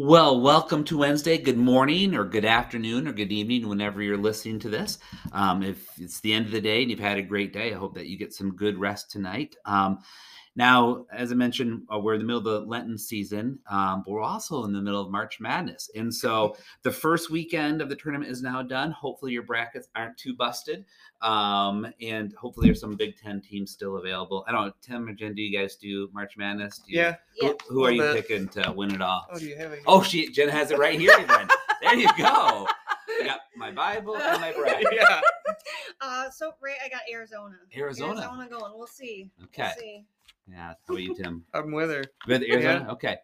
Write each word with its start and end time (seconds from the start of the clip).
Well, 0.00 0.40
welcome 0.40 0.84
to 0.84 0.98
Wednesday. 0.98 1.38
Good 1.38 1.58
morning, 1.58 2.14
or 2.14 2.22
good 2.22 2.44
afternoon, 2.44 3.08
or 3.08 3.12
good 3.12 3.32
evening, 3.32 3.68
whenever 3.68 4.00
you're 4.00 4.16
listening 4.16 4.60
to 4.60 4.68
this. 4.68 5.00
Um, 5.32 5.64
if 5.64 5.98
it's 5.98 6.20
the 6.20 6.34
end 6.34 6.46
of 6.46 6.52
the 6.52 6.60
day 6.60 6.82
and 6.82 6.90
you've 6.92 7.00
had 7.00 7.18
a 7.18 7.22
great 7.22 7.52
day, 7.52 7.72
I 7.72 7.76
hope 7.76 7.94
that 7.94 8.06
you 8.06 8.16
get 8.16 8.32
some 8.32 8.54
good 8.54 8.78
rest 8.78 9.10
tonight. 9.10 9.56
Um, 9.64 9.98
now, 10.58 11.06
as 11.12 11.30
I 11.30 11.36
mentioned, 11.36 11.82
uh, 11.88 12.00
we're 12.00 12.14
in 12.14 12.18
the 12.20 12.26
middle 12.26 12.38
of 12.40 12.44
the 12.44 12.60
Lenten 12.68 12.98
season, 12.98 13.60
um, 13.70 14.02
but 14.04 14.10
we're 14.10 14.20
also 14.20 14.64
in 14.64 14.72
the 14.72 14.82
middle 14.82 15.00
of 15.00 15.08
March 15.08 15.38
Madness. 15.38 15.88
And 15.94 16.12
so 16.12 16.56
the 16.82 16.90
first 16.90 17.30
weekend 17.30 17.80
of 17.80 17.88
the 17.88 17.94
tournament 17.94 18.28
is 18.28 18.42
now 18.42 18.62
done. 18.62 18.90
Hopefully, 18.90 19.30
your 19.32 19.44
brackets 19.44 19.86
aren't 19.94 20.18
too 20.18 20.34
busted. 20.34 20.84
Um, 21.22 21.86
and 22.02 22.34
hopefully, 22.34 22.66
there's 22.66 22.80
some 22.80 22.96
Big 22.96 23.16
Ten 23.16 23.40
teams 23.40 23.70
still 23.70 23.98
available. 23.98 24.44
I 24.48 24.52
don't 24.52 24.66
know, 24.66 24.72
Tim 24.82 25.08
or 25.08 25.12
Jen, 25.14 25.34
do 25.36 25.42
you 25.42 25.56
guys 25.56 25.76
do 25.76 26.08
March 26.12 26.36
Madness? 26.36 26.78
Do 26.78 26.92
you, 26.92 26.98
Yeah. 27.02 27.14
Who, 27.40 27.46
Yeah. 27.46 27.52
who 27.68 27.84
are 27.84 27.90
you 27.92 28.02
bit. 28.02 28.26
picking 28.26 28.48
to 28.48 28.72
win 28.72 28.92
it 28.92 29.00
all? 29.00 29.26
Oh, 29.32 29.38
do 29.38 29.46
you 29.46 29.56
have 29.56 29.70
it? 29.72 29.82
Oh, 29.86 30.02
she 30.02 30.28
Jen 30.28 30.48
has 30.48 30.72
it 30.72 30.78
right 30.78 30.98
here. 30.98 31.16
Then 31.26 31.48
there 31.82 31.94
you 31.94 32.08
go. 32.18 32.66
I 33.20 33.24
got 33.24 33.40
my 33.56 33.70
Bible 33.70 34.16
and 34.16 34.40
my 34.40 34.52
bracket. 34.52 34.88
yeah. 34.92 35.20
Uh, 36.08 36.30
so 36.30 36.52
Ray, 36.60 36.72
I 36.84 36.88
got 36.88 37.02
Arizona. 37.12 37.56
Arizona. 37.76 38.12
Arizona 38.22 38.48
going. 38.48 38.72
We'll 38.74 38.86
see. 38.86 39.30
Okay. 39.44 39.62
We'll 39.64 39.74
see. 39.78 40.04
Yeah. 40.50 40.56
How 40.86 40.94
about 40.94 41.02
you, 41.02 41.14
Tim? 41.14 41.44
I'm 41.54 41.70
with 41.72 41.90
her. 41.90 42.04
With 42.26 42.42
Arizona? 42.42 42.86
Okay. 42.92 43.16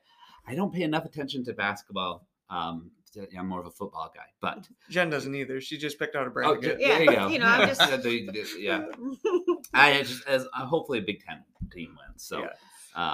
I 0.47 0.55
don't 0.55 0.73
pay 0.73 0.83
enough 0.83 1.07
attention 1.07 1.45
to 1.45 1.55
basketball. 1.55 2.27
Um, 2.51 2.91
to- 3.15 3.27
I'm 3.39 3.49
more 3.49 3.61
of 3.61 3.67
a 3.67 3.71
football 3.71 4.13
guy, 4.15 4.27
but 4.43 4.69
Jen 4.91 5.09
doesn't 5.09 5.35
either. 5.35 5.61
She 5.63 5.79
just 5.79 5.99
picked 5.99 6.15
out 6.15 6.27
a 6.27 6.31
oh, 6.31 6.33
bracket. 6.33 6.79
there 6.79 7.03
you 7.03 7.11
go. 7.11 7.29
you 7.29 7.39
know, 7.39 7.47
I'm 7.47 7.67
just- 7.75 7.81
Yeah, 7.81 7.97
the- 7.97 8.27
the- 8.31 8.49
yeah. 8.59 8.85
I 9.75 10.03
just 10.03 10.27
as 10.27 10.47
uh, 10.55 10.67
hopefully 10.67 10.99
a 10.99 11.03
Big 11.03 11.25
Ten 11.25 11.43
team 11.73 11.97
wins. 11.99 12.23
So, 12.23 12.41
Yeah. 12.41 12.51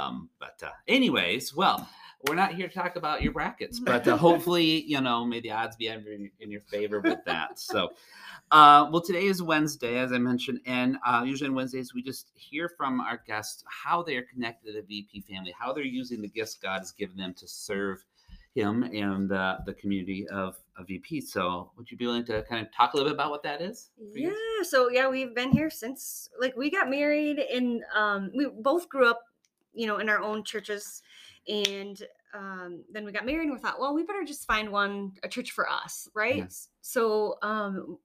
um, 0.07 0.31
but 0.41 0.61
uh, 0.67 0.71
anyways, 0.89 1.55
well, 1.55 1.89
we're 2.27 2.35
not 2.35 2.55
here 2.55 2.69
to 2.69 2.75
talk 2.75 2.97
about 2.97 3.23
your 3.23 3.33
brackets, 3.33 3.81
but 3.81 4.07
uh, 4.07 4.17
hopefully, 4.17 4.83
you 4.83 5.01
know, 5.01 5.25
may 5.25 5.41
the 5.41 5.51
odds 5.51 5.77
be 5.77 5.87
in 5.87 6.31
in 6.41 6.51
your 6.51 6.61
favor 6.63 7.01
with 7.01 7.25
that. 7.25 7.59
So, 7.59 7.93
uh, 8.51 8.89
well, 8.91 9.01
today 9.01 9.27
is 9.27 9.43
Wednesday, 9.43 9.99
as 9.99 10.13
I 10.13 10.19
mentioned, 10.19 10.61
and 10.67 10.99
uh, 11.07 11.23
usually 11.25 11.49
on 11.49 11.55
Wednesdays 11.55 11.95
we 11.95 12.03
just 12.03 12.31
hear 12.35 12.69
from 12.69 13.01
our 13.01 13.23
guests 13.27 13.65
how 13.67 14.03
they 14.03 14.17
are 14.17 14.23
connected 14.23 14.67
to 14.67 14.73
the 14.75 14.83
VP 14.83 15.23
family, 15.23 15.55
how 15.59 15.73
they're 15.73 15.85
using 15.85 16.21
the 16.21 16.29
gifts 16.29 16.55
God 16.55 16.81
has 16.81 16.93
given 16.93 17.17
them 17.17 17.35
to 17.35 17.49
serve 17.49 18.05
Him 18.55 18.83
and 18.83 19.33
uh, 19.33 19.59
the 19.65 19.75
community 19.75 20.29
of, 20.29 20.57
of 20.77 20.89
VP. 20.89 21.23
So, 21.23 21.71
would 21.77 21.91
you 21.91 21.97
be 21.97 22.07
willing 22.07 22.27
to 22.27 22.43
kind 22.43 22.67
of 22.67 22.73
talk 22.73 22.93
a 22.93 22.97
little 22.97 23.11
bit 23.11 23.15
about 23.15 23.31
what 23.31 23.43
that 23.45 23.63
is? 23.63 23.91
for 24.13 24.19
you? 24.19 24.29
Yeah. 24.29 24.63
So 24.63 24.91
yeah, 24.91 25.09
we've 25.09 25.35
been 25.35 25.53
here 25.53 25.71
since 25.71 26.29
like 26.39 26.57
we 26.57 26.71
got 26.71 26.91
married 26.91 27.39
and 27.39 27.83
um, 27.97 28.31
we 28.35 28.47
both 28.47 28.89
grew 28.89 29.09
up, 29.09 29.23
you 29.73 29.87
know, 29.87 29.97
in 29.99 30.11
our 30.11 30.21
own 30.21 30.45
churches, 30.45 31.03
and 31.49 32.01
um, 32.35 32.85
then 32.93 33.05
we 33.05 33.13
got 33.13 33.27
married 33.27 33.45
and 33.45 33.53
we 33.53 33.59
thought, 33.59 33.81
well, 33.81 33.95
we 33.95 34.05
better 34.05 34.25
just 34.25 34.47
find 34.47 34.71
one 34.71 35.13
a 35.23 35.29
church 35.29 35.51
for 35.51 35.69
us, 35.69 36.09
right? 36.15 36.37
Yeah. 36.37 36.47
So 36.81 37.37
um, 37.43 37.99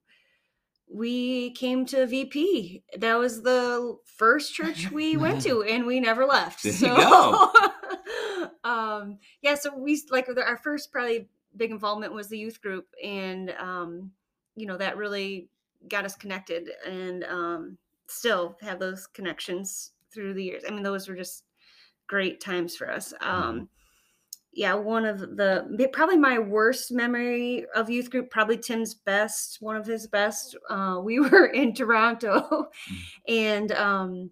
we 0.91 1.51
came 1.51 1.85
to 1.87 2.05
VP. 2.05 2.83
That 2.97 3.15
was 3.15 3.41
the 3.41 3.97
first 4.05 4.53
church 4.53 4.91
we 4.93 5.17
went 5.17 5.41
to, 5.43 5.63
and 5.63 5.85
we 5.85 5.99
never 5.99 6.25
left. 6.25 6.63
There 6.63 6.71
you 6.71 6.77
so, 6.77 6.95
go. 6.95 8.49
um, 8.63 9.19
yeah. 9.41 9.55
So 9.55 9.75
we 9.75 10.01
like 10.09 10.27
our 10.29 10.57
first 10.57 10.91
probably 10.91 11.29
big 11.55 11.71
involvement 11.71 12.13
was 12.13 12.27
the 12.27 12.37
youth 12.37 12.61
group, 12.61 12.87
and 13.03 13.51
um, 13.59 14.11
you 14.55 14.65
know 14.65 14.77
that 14.77 14.97
really 14.97 15.49
got 15.87 16.05
us 16.05 16.15
connected, 16.15 16.69
and 16.85 17.23
um, 17.25 17.77
still 18.07 18.57
have 18.61 18.79
those 18.79 19.07
connections 19.07 19.91
through 20.13 20.33
the 20.33 20.43
years. 20.43 20.63
I 20.67 20.71
mean, 20.71 20.83
those 20.83 21.07
were 21.07 21.15
just 21.15 21.43
great 22.07 22.41
times 22.41 22.75
for 22.75 22.89
us. 22.91 23.13
Um, 23.21 23.69
yeah, 24.55 24.73
one 24.73 25.05
of 25.05 25.19
the 25.19 25.89
probably 25.91 26.17
my 26.17 26.39
worst 26.39 26.91
memory 26.91 27.65
of 27.75 27.89
youth 27.89 28.09
group, 28.09 28.29
probably 28.29 28.57
Tim's 28.57 28.93
best, 28.93 29.57
one 29.59 29.75
of 29.75 29.85
his 29.85 30.07
best. 30.07 30.55
Uh, 30.69 31.01
we 31.03 31.19
were 31.29 31.47
in 31.47 31.73
Toronto, 31.73 32.69
and 33.27 33.73
um, 33.73 34.31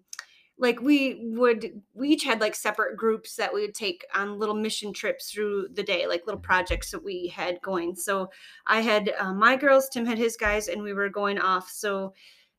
like 0.56 0.80
we 0.80 1.20
would, 1.34 1.82
we 1.92 2.08
each 2.08 2.24
had 2.24 2.40
like 2.40 2.54
separate 2.54 2.96
groups 2.96 3.36
that 3.36 3.52
we 3.52 3.60
would 3.60 3.74
take 3.74 4.06
on 4.14 4.38
little 4.38 4.54
mission 4.54 4.94
trips 4.94 5.30
through 5.30 5.68
the 5.74 5.82
day, 5.82 6.06
like 6.06 6.26
little 6.26 6.40
projects 6.40 6.90
that 6.92 7.04
we 7.04 7.28
had 7.28 7.60
going. 7.60 7.94
So 7.94 8.30
I 8.66 8.80
had 8.80 9.12
uh, 9.18 9.34
my 9.34 9.56
girls, 9.56 9.90
Tim 9.90 10.06
had 10.06 10.16
his 10.16 10.38
guys, 10.38 10.68
and 10.68 10.82
we 10.82 10.94
were 10.94 11.10
going 11.10 11.38
off. 11.38 11.68
So 11.68 12.14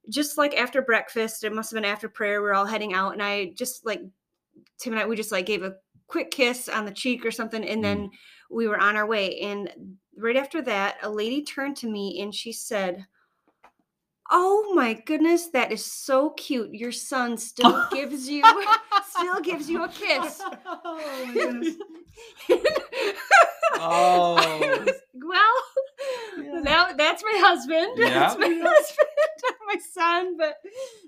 just 0.08 0.38
like 0.38 0.56
after 0.56 0.84
breakfast, 0.84 1.44
it 1.44 1.52
must 1.52 1.72
have 1.72 1.82
been 1.82 1.90
after 1.90 2.10
prayer, 2.10 2.44
we 2.44 2.50
are 2.50 2.54
all 2.54 2.66
heading 2.66 2.94
out, 2.94 3.14
and 3.14 3.24
I 3.24 3.54
just 3.56 3.88
like 3.88 4.02
Tim 4.80 4.94
and 4.94 5.02
I, 5.02 5.06
we 5.06 5.16
just 5.16 5.32
like 5.32 5.46
gave 5.46 5.64
a 5.64 5.76
quick 6.08 6.32
kiss 6.32 6.70
on 6.70 6.86
the 6.86 6.92
cheek 6.92 7.26
or 7.26 7.32
something, 7.32 7.64
and 7.64 7.84
then 7.84 8.08
mm. 8.08 8.10
we 8.50 8.68
were 8.68 8.80
on 8.80 8.96
our 8.96 9.06
way. 9.06 9.40
And 9.40 9.98
right 10.18 10.36
after 10.36 10.62
that, 10.64 10.98
a 11.04 11.10
lady 11.10 11.44
turned 11.44 11.78
to 11.78 11.88
me 11.90 12.22
and 12.22 12.34
she 12.34 12.52
said, 12.52 13.06
"Oh 14.32 14.74
my 14.74 14.94
goodness, 14.94 15.48
that 15.48 15.72
is 15.72 15.86
so 15.86 16.32
cute. 16.32 16.74
Your 16.74 16.92
son 16.92 17.38
still 17.38 17.88
gives 17.92 18.30
you 18.30 18.44
still 19.08 19.40
gives 19.42 19.70
you 19.70 19.84
a 19.84 19.90
kiss." 19.90 20.42
oh 20.66 21.76
my 23.74 24.58
goodness. 24.62 24.96
Oh. 25.12 25.14
well, 25.26 26.44
Yeah. 26.46 26.60
now 26.62 26.94
that's 26.94 27.24
my 27.24 27.38
husband. 27.40 27.92
That's 27.98 28.36
Yeah. 28.36 28.40
my 28.40 28.48
husband, 28.48 29.08
not 29.44 29.56
my 29.68 29.80
son. 29.92 30.38
But 30.38 30.56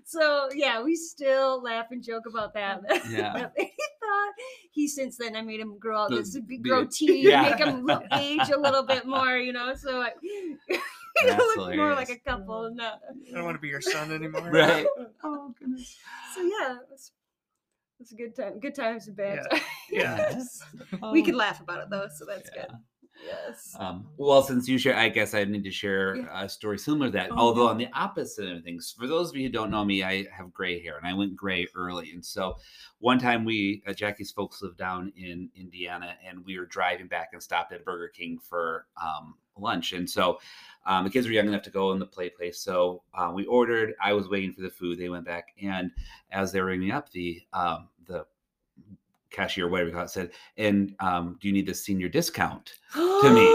so 0.05 0.49
yeah, 0.53 0.81
we 0.81 0.95
still 0.95 1.61
laugh 1.61 1.87
and 1.91 2.03
joke 2.03 2.23
about 2.27 2.53
that. 2.53 2.81
Yeah. 3.09 3.33
That 3.37 3.53
lady 3.57 3.71
thought 3.99 4.33
he 4.71 4.87
since 4.87 5.17
then 5.17 5.35
I 5.35 5.41
made 5.41 5.59
him 5.59 5.77
grow 5.79 6.03
out 6.03 6.09
The 6.09 6.17
this 6.17 6.37
big 6.39 6.63
beard. 6.63 6.85
goatee, 6.87 7.21
Yeah. 7.27 7.43
make 7.43 7.57
him 7.59 7.85
look, 7.85 8.03
age 8.13 8.49
a 8.49 8.59
little 8.59 8.83
bit 8.83 9.05
more, 9.05 9.37
you 9.37 9.53
know. 9.53 9.75
So 9.75 10.01
I 10.01 10.11
That's 11.25 11.43
look 11.57 11.75
more 11.75 11.93
like 11.95 12.09
a 12.09 12.17
couple. 12.17 12.71
No. 12.73 12.93
I 13.29 13.33
don't 13.33 13.43
want 13.43 13.55
to 13.57 13.61
be 13.61 13.67
your 13.69 13.81
son 13.81 14.11
anymore. 14.11 14.49
Right. 14.51 14.85
Oh 15.23 15.53
goodness. 15.59 15.97
So 16.33 16.41
yeah, 16.41 16.75
it 16.77 16.87
was, 16.89 17.11
it 17.99 18.03
was 18.03 18.11
a 18.11 18.15
good 18.15 18.35
time. 18.35 18.59
Good 18.59 18.75
times 18.75 19.07
and 19.07 19.17
bad 19.17 19.39
Yeah. 19.39 19.47
times. 19.57 19.63
Yeah. 19.89 20.17
Yes. 20.17 20.61
We 21.11 21.21
could 21.23 21.35
laugh 21.35 21.61
about 21.61 21.81
it 21.81 21.89
though, 21.89 22.07
so 22.15 22.25
that's 22.25 22.49
Yeah. 22.55 22.65
good. 22.67 22.75
Yes. 23.25 23.75
Um, 23.79 24.07
well, 24.17 24.43
since 24.43 24.67
you 24.67 24.77
share, 24.77 24.95
I 24.95 25.09
guess 25.09 25.33
I 25.33 25.43
need 25.43 25.63
to 25.63 25.71
share 25.71 26.17
Yeah. 26.17 26.43
a 26.43 26.47
story 26.47 26.77
similar 26.77 27.07
to 27.07 27.11
that. 27.13 27.31
Oh, 27.31 27.37
Although 27.37 27.67
on 27.67 27.79
the 27.79 27.87
opposite 27.93 28.47
of 28.47 28.63
things, 28.63 28.93
for 28.95 29.07
those 29.07 29.31
of 29.31 29.35
you 29.35 29.47
who 29.47 29.51
don't 29.51 29.71
know 29.71 29.83
me, 29.83 30.03
I 30.03 30.25
have 30.31 30.53
gray 30.53 30.79
hair, 30.83 30.97
and 30.97 31.07
I 31.07 31.13
went 31.15 31.35
gray 31.35 31.65
early. 31.75 32.11
And 32.11 32.23
so, 32.23 32.57
one 32.99 33.17
time 33.17 33.43
we, 33.43 33.81
uh, 33.87 33.93
Jackie's 33.93 34.31
folks 34.31 34.61
live 34.61 34.77
down 34.77 35.11
in 35.17 35.49
Indiana, 35.55 36.15
and 36.23 36.45
we 36.45 36.59
were 36.59 36.67
driving 36.67 37.07
back 37.07 37.29
and 37.33 37.41
stopped 37.41 37.73
at 37.73 37.83
Burger 37.83 38.09
King 38.09 38.37
for 38.39 38.85
um, 39.01 39.33
lunch. 39.57 39.93
And 39.93 40.07
so, 40.07 40.39
um, 40.87 41.03
the 41.03 41.09
kids 41.09 41.27
were 41.27 41.33
young 41.33 41.47
enough 41.47 41.63
to 41.63 41.69
go 41.69 41.91
in 41.91 41.99
the 41.99 42.05
play 42.05 42.29
place, 42.29 42.59
so 42.59 43.03
uh, 43.13 43.29
we 43.35 43.45
ordered. 43.45 43.93
I 44.01 44.13
was 44.13 44.29
waiting 44.29 44.53
for 44.53 44.61
the 44.61 44.69
food. 44.69 44.97
They 44.97 45.09
went 45.09 45.25
back, 45.25 45.49
and 45.61 45.91
as 46.31 46.51
they 46.51 46.61
were 46.61 46.67
ringing 46.67 46.91
up, 46.91 47.11
the 47.11 47.41
um, 47.51 47.89
the 48.05 48.25
cashier, 49.29 49.67
whatever 49.67 49.89
you 49.89 49.95
call 49.95 50.05
it, 50.05 50.09
said, 50.09 50.31
"And 50.55 50.95
um, 51.01 51.37
do 51.41 51.49
you 51.49 51.53
need 51.53 51.67
the 51.67 51.73
senior 51.73 52.07
discount?" 52.07 52.75
to 52.93 53.29
me. 53.33 53.47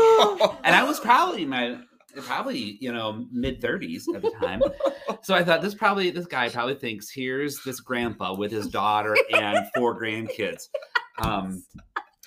and 0.65 0.76
I 0.76 0.84
was 0.87 1.00
probably 1.00 1.47
my 1.47 1.78
probably 2.16 2.76
you 2.81 2.92
know 2.92 3.26
mid 3.32 3.62
thirties 3.62 4.06
at 4.15 4.21
the 4.21 4.31
time. 4.38 4.62
So 5.22 5.34
I 5.34 5.42
thought 5.42 5.62
this 5.62 5.75
probably 5.75 6.10
this 6.10 6.26
guy 6.26 6.50
probably 6.50 6.75
thinks 6.75 7.09
here's 7.09 7.62
this 7.65 7.80
grandpa 7.80 8.34
with 8.34 8.53
his 8.53 8.68
daughter 8.68 9.16
and 9.33 9.66
four 9.74 9.98
grandkids. 9.98 10.68
Um, 11.18 11.62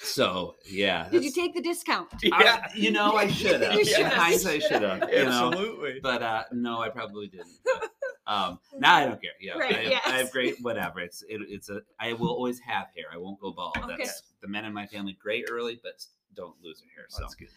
so 0.05 0.55
yeah, 0.65 1.09
Did 1.09 1.23
you 1.23 1.31
take 1.31 1.53
the 1.53 1.61
discount? 1.61 2.09
I- 2.33 2.43
yeah. 2.43 2.67
you 2.75 2.91
know 2.91 3.13
I 3.13 3.27
should 3.27 3.61
have. 3.61 3.73
You 3.75 3.79
In 3.81 3.85
should've. 3.85 4.13
hindsight, 4.13 4.61
should 4.63 4.81
have. 4.81 5.09
You 5.11 5.25
know, 5.25 5.47
Absolutely. 5.49 5.99
but 6.01 6.21
uh, 6.23 6.43
no, 6.51 6.79
I 6.81 6.89
probably 6.89 7.27
didn't. 7.27 7.47
But, 7.65 7.89
um, 8.27 8.59
now 8.79 8.95
I 8.95 9.05
don't 9.05 9.21
care. 9.21 9.31
Yeah, 9.39 9.57
Right, 9.57 9.75
I, 9.75 9.83
have, 9.93 10.01
I 10.13 10.17
have 10.17 10.31
great 10.31 10.55
whatever. 10.61 10.99
It's 10.99 11.23
it, 11.23 11.41
it's 11.47 11.69
a 11.69 11.81
I 11.99 12.13
will 12.13 12.29
always 12.29 12.59
have 12.59 12.87
hair. 12.95 13.05
I 13.13 13.17
won't 13.17 13.39
go 13.39 13.51
bald. 13.51 13.77
Okay. 13.77 13.95
That's 13.99 14.23
the 14.41 14.47
men 14.47 14.65
in 14.65 14.73
my 14.73 14.85
family 14.87 15.17
gray 15.21 15.43
early, 15.49 15.79
but 15.83 16.05
don't 16.35 16.55
lose 16.63 16.79
their 16.81 16.89
hair. 16.95 17.05
So 17.09 17.21
That's 17.23 17.35
good. 17.35 17.49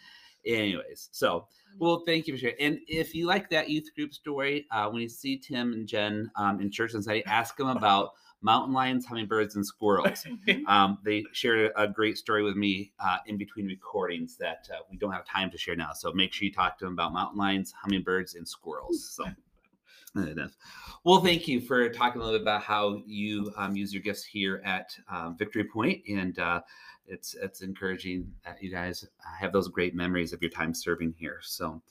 Anyways 0.48 1.08
so 1.12 1.46
well 1.78 2.02
thank 2.06 2.26
you 2.26 2.34
for 2.34 2.40
sharing 2.40 2.56
and 2.60 2.78
if 2.88 3.14
you 3.14 3.26
like 3.26 3.48
that 3.50 3.68
youth 3.68 3.88
group 3.94 4.12
story 4.12 4.66
uh, 4.72 4.88
when 4.88 5.02
you 5.02 5.08
see 5.08 5.36
tim 5.36 5.72
and 5.72 5.86
jen 5.86 6.30
um, 6.36 6.60
in 6.60 6.70
church 6.70 6.94
on 6.94 7.02
sunday 7.02 7.22
ask 7.26 7.56
them 7.56 7.68
about 7.68 8.12
mountain 8.42 8.72
lions 8.72 9.04
hummingbirds 9.04 9.56
and 9.56 9.66
squirrels. 9.66 10.24
Um, 10.66 10.98
they 11.04 11.24
shared 11.32 11.72
a 11.76 11.88
great 11.88 12.18
story 12.18 12.42
with 12.42 12.56
me 12.56 12.92
uh, 13.00 13.18
in 13.26 13.38
between 13.38 13.66
recordings 13.66 14.36
that 14.36 14.68
uh, 14.72 14.80
we 14.90 14.96
don't 14.98 15.12
have 15.12 15.24
time 15.24 15.50
to 15.50 15.58
share 15.58 15.76
now 15.76 15.92
so 15.94 16.12
make 16.12 16.32
sure 16.32 16.44
you 16.44 16.52
talk 16.52 16.78
to 16.78 16.84
them 16.84 16.92
about 16.92 17.12
mountain 17.12 17.38
lions 17.38 17.72
hummingbirds 17.72 18.34
and 18.34 18.46
squirrels 18.46 19.10
so. 19.10 19.24
Well, 21.04 21.20
thank 21.20 21.46
you 21.46 21.60
for 21.60 21.88
talking 21.90 22.20
a 22.20 22.24
little 22.24 22.38
bit 22.38 22.42
about 22.42 22.62
how 22.62 23.02
you 23.06 23.52
um, 23.56 23.76
use 23.76 23.92
your 23.92 24.02
gifts 24.02 24.24
here 24.24 24.60
at 24.64 24.90
um, 25.10 25.36
Victory 25.38 25.64
Point, 25.64 26.02
and 26.08 26.38
uh, 26.38 26.60
it's 27.08 27.34
it's 27.34 27.62
encouraging 27.62 28.30
that 28.44 28.62
you 28.62 28.70
guys 28.70 29.06
have 29.40 29.52
those 29.52 29.68
great 29.68 29.94
memories 29.94 30.32
of 30.32 30.42
your 30.42 30.50
time 30.50 30.74
serving 30.74 31.14
here. 31.18 31.38
So, 31.42 31.82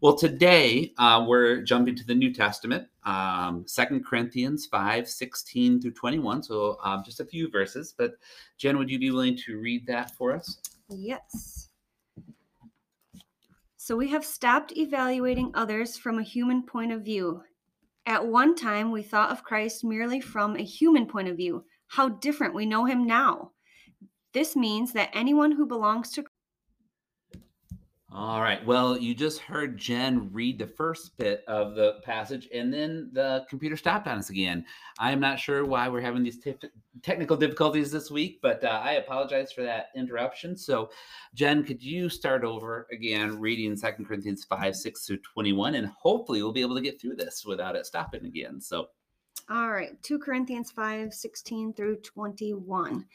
well, 0.00 0.16
today 0.16 0.92
uh, 0.98 1.24
we're 1.26 1.62
jumping 1.62 1.96
to 1.96 2.06
the 2.06 2.14
New 2.14 2.32
Testament, 2.32 2.86
um, 3.04 3.64
Second 3.66 4.06
Corinthians 4.06 4.66
5, 4.66 5.08
16 5.08 5.80
through 5.80 5.92
21. 5.92 6.42
So 6.42 6.78
um, 6.82 7.02
just 7.04 7.20
a 7.20 7.24
few 7.24 7.50
verses. 7.50 7.94
But 7.96 8.14
Jen, 8.58 8.78
would 8.78 8.90
you 8.90 8.98
be 8.98 9.10
willing 9.10 9.36
to 9.38 9.58
read 9.58 9.86
that 9.86 10.14
for 10.16 10.34
us? 10.34 10.58
Yes. 10.88 11.68
So 13.76 13.96
we 13.96 14.08
have 14.08 14.24
stopped 14.24 14.76
evaluating 14.76 15.50
others 15.54 15.96
from 15.96 16.18
a 16.18 16.22
human 16.22 16.62
point 16.62 16.92
of 16.92 17.02
view. 17.02 17.42
At 18.06 18.26
one 18.26 18.54
time, 18.54 18.90
we 18.90 19.02
thought 19.02 19.30
of 19.30 19.44
Christ 19.44 19.84
merely 19.84 20.20
from 20.20 20.56
a 20.56 20.62
human 20.62 21.06
point 21.06 21.28
of 21.28 21.36
view. 21.36 21.64
How 21.88 22.08
different 22.08 22.54
we 22.54 22.66
know 22.66 22.84
him 22.84 23.06
now. 23.06 23.52
This 24.32 24.54
means 24.54 24.92
that 24.92 25.10
anyone 25.12 25.52
who 25.52 25.66
belongs 25.66 26.10
to 26.12 26.24
All 28.12 28.40
right. 28.40 28.64
Well, 28.64 28.96
you 28.96 29.14
just 29.14 29.38
heard 29.40 29.76
Jen 29.76 30.30
read 30.32 30.58
the 30.58 30.66
first 30.66 31.16
bit 31.16 31.44
of 31.46 31.74
the 31.74 32.00
passage, 32.04 32.48
and 32.52 32.72
then 32.72 33.10
the 33.12 33.44
computer 33.48 33.76
stopped 33.76 34.08
on 34.08 34.18
us 34.18 34.30
again. 34.30 34.64
I 34.98 35.12
am 35.12 35.20
not 35.20 35.38
sure 35.38 35.64
why 35.64 35.88
we're 35.88 36.00
having 36.00 36.24
these 36.24 36.38
te- 36.38 36.56
technical 37.02 37.36
difficulties 37.36 37.90
this 37.90 38.10
week, 38.10 38.40
but 38.42 38.62
uh, 38.64 38.80
I 38.82 38.92
apologize 38.94 39.52
for 39.52 39.62
that 39.62 39.86
interruption. 39.96 40.56
So, 40.56 40.90
Jen, 41.34 41.62
could 41.64 41.82
you 41.82 42.08
start 42.08 42.44
over 42.44 42.88
again, 42.92 43.38
reading 43.38 43.76
Second 43.76 44.06
Corinthians 44.06 44.44
5, 44.44 44.74
6 44.74 45.06
through 45.06 45.18
21, 45.18 45.76
and 45.76 45.86
hopefully 45.86 46.42
we'll 46.42 46.52
be 46.52 46.62
able 46.62 46.76
to 46.76 46.82
get 46.82 47.00
through 47.00 47.14
this 47.14 47.44
without 47.44 47.76
it 47.76 47.86
stopping 47.86 48.26
again. 48.26 48.60
So, 48.60 48.88
All 49.48 49.70
right, 49.70 50.00
2 50.02 50.18
Corinthians 50.18 50.70
5 50.72 51.14
16 51.14 51.74
through 51.74 51.96
21. 51.98 53.06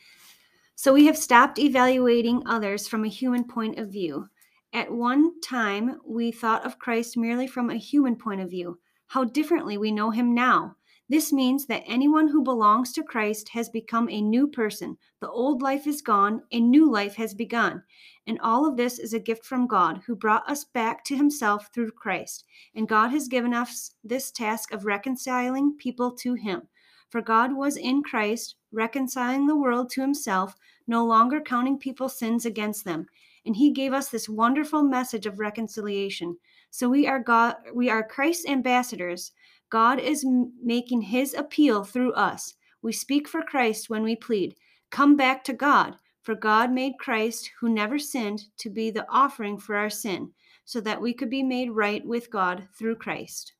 So 0.77 0.94
we 0.94 1.06
have 1.06 1.18
stopped 1.18 1.57
evaluating 1.57 2.44
others 2.45 2.88
from 2.88 3.06
a 3.06 3.10
human 3.10 3.45
point 3.45 3.80
of 3.80 3.89
view. 3.89 4.27
At 4.74 4.92
one 4.92 5.39
time, 5.39 6.01
we 6.06 6.31
thought 6.31 6.66
of 6.66 6.80
Christ 6.80 7.16
merely 7.16 7.48
from 7.48 7.69
a 7.69 7.77
human 7.77 8.18
point 8.18 8.42
of 8.42 8.50
view. 8.50 8.77
How 9.07 9.24
differently 9.24 9.77
we 9.77 9.92
know 9.92 10.12
him 10.12 10.36
now. 10.36 10.75
This 11.07 11.31
means 11.31 11.66
that 11.68 11.83
anyone 11.86 12.27
who 12.27 12.44
belongs 12.44 12.92
to 12.94 13.04
Christ 13.04 13.48
has 13.50 13.69
become 13.69 14.10
a 14.10 14.22
new 14.22 14.48
person. 14.48 14.98
The 15.22 15.30
old 15.30 15.62
life 15.62 15.88
is 15.88 16.01
gone, 16.01 16.42
a 16.51 16.60
new 16.60 16.92
life 16.92 17.16
has 17.16 17.33
begun. 17.33 17.81
And 18.28 18.39
all 18.42 18.68
of 18.68 18.75
this 18.75 19.00
is 19.00 19.13
a 19.13 19.19
gift 19.19 19.45
from 19.45 19.68
God, 19.68 20.01
who 20.06 20.16
brought 20.16 20.50
us 20.50 20.66
back 20.66 21.06
to 21.06 21.16
himself 21.16 21.69
through 21.74 21.92
Christ. 21.92 22.44
And 22.75 22.89
God 22.89 23.12
has 23.12 23.28
given 23.28 23.54
us 23.54 23.92
this 24.04 24.31
task 24.31 24.74
of 24.74 24.86
reconciling 24.86 25.78
people 25.78 26.12
to 26.18 26.33
him. 26.33 26.63
For 27.10 27.22
God 27.22 27.56
was 27.56 27.78
in 27.78 28.04
Christ, 28.04 28.56
reconciling 28.72 29.48
the 29.48 29.56
world 29.56 29.90
to 29.92 30.02
himself, 30.02 30.56
no 30.88 31.06
longer 31.06 31.40
counting 31.40 31.78
people's 31.78 32.18
sins 32.18 32.46
against 32.46 32.84
them. 32.84 33.07
And 33.46 33.56
he 33.56 33.72
gave 33.72 33.94
us 33.94 34.10
this 34.10 34.28
wonderful 34.28 34.84
message 34.84 35.25
of 35.25 35.40
reconciliation. 35.40 36.38
So 36.72 36.90
we 36.90 37.07
are 37.07 37.19
God 37.19 37.56
we 37.74 37.90
are 37.90 38.04
Christ's 38.04 38.48
ambassadors. 38.48 39.31
God 39.69 40.00
is 40.00 40.25
making 40.62 41.02
his 41.02 41.34
appeal 41.34 41.84
through 41.84 42.13
us. 42.13 42.56
We 42.81 42.92
speak 42.92 43.28
for 43.28 43.42
Christ 43.42 43.90
when 43.90 44.04
we 44.04 44.16
plead, 44.16 44.56
"Come 44.90 45.16
back 45.16 45.44
to 45.46 45.54
God." 45.54 45.98
For 46.22 46.34
God 46.34 46.72
made 46.72 46.98
Christ, 47.00 47.52
who 47.60 47.69
never 47.69 48.00
sinned, 48.00 48.46
to 48.57 48.72
be 48.72 48.90
the 48.90 49.07
offering 49.10 49.60
for 49.60 49.75
our 49.75 49.92
sin, 49.92 50.34
so 50.66 50.81
that 50.81 51.00
we 51.00 51.13
could 51.13 51.30
be 51.30 51.44
made 51.44 51.69
right 51.69 52.04
with 52.04 52.31
God 52.31 52.68
through 52.74 52.96
Christ. 52.96 53.54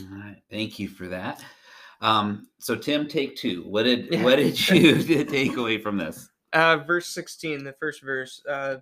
all 0.00 0.18
right. 0.18 0.42
Thank 0.50 0.78
you 0.78 0.88
for 0.88 1.06
that. 1.08 1.44
Um, 2.00 2.48
so, 2.58 2.74
Tim, 2.76 3.06
take 3.08 3.36
two. 3.36 3.62
What 3.64 3.82
did 3.84 4.22
what 4.22 4.36
did 4.36 4.68
you 4.70 5.02
take 5.24 5.56
away 5.56 5.78
from 5.78 5.98
this? 5.98 6.28
Uh, 6.52 6.78
verse 6.78 7.06
16, 7.08 7.62
the 7.62 7.74
first 7.74 8.02
verse, 8.02 8.42
uh, 8.48 8.76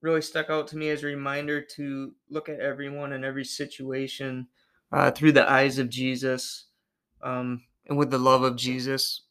really 0.00 0.22
stuck 0.22 0.48
out 0.48 0.68
to 0.68 0.76
me 0.76 0.90
as 0.90 1.02
a 1.02 1.06
reminder 1.06 1.60
to 1.60 2.12
look 2.30 2.48
at 2.48 2.60
everyone 2.60 3.12
and 3.12 3.24
every 3.24 3.44
situation 3.44 4.46
uh, 4.92 5.10
through 5.10 5.32
the 5.32 5.50
eyes 5.50 5.78
of 5.78 5.90
Jesus 5.90 6.66
um, 7.22 7.62
and 7.88 7.98
with 7.98 8.10
the 8.10 8.18
love 8.18 8.42
of 8.42 8.56
Jesus, 8.56 9.22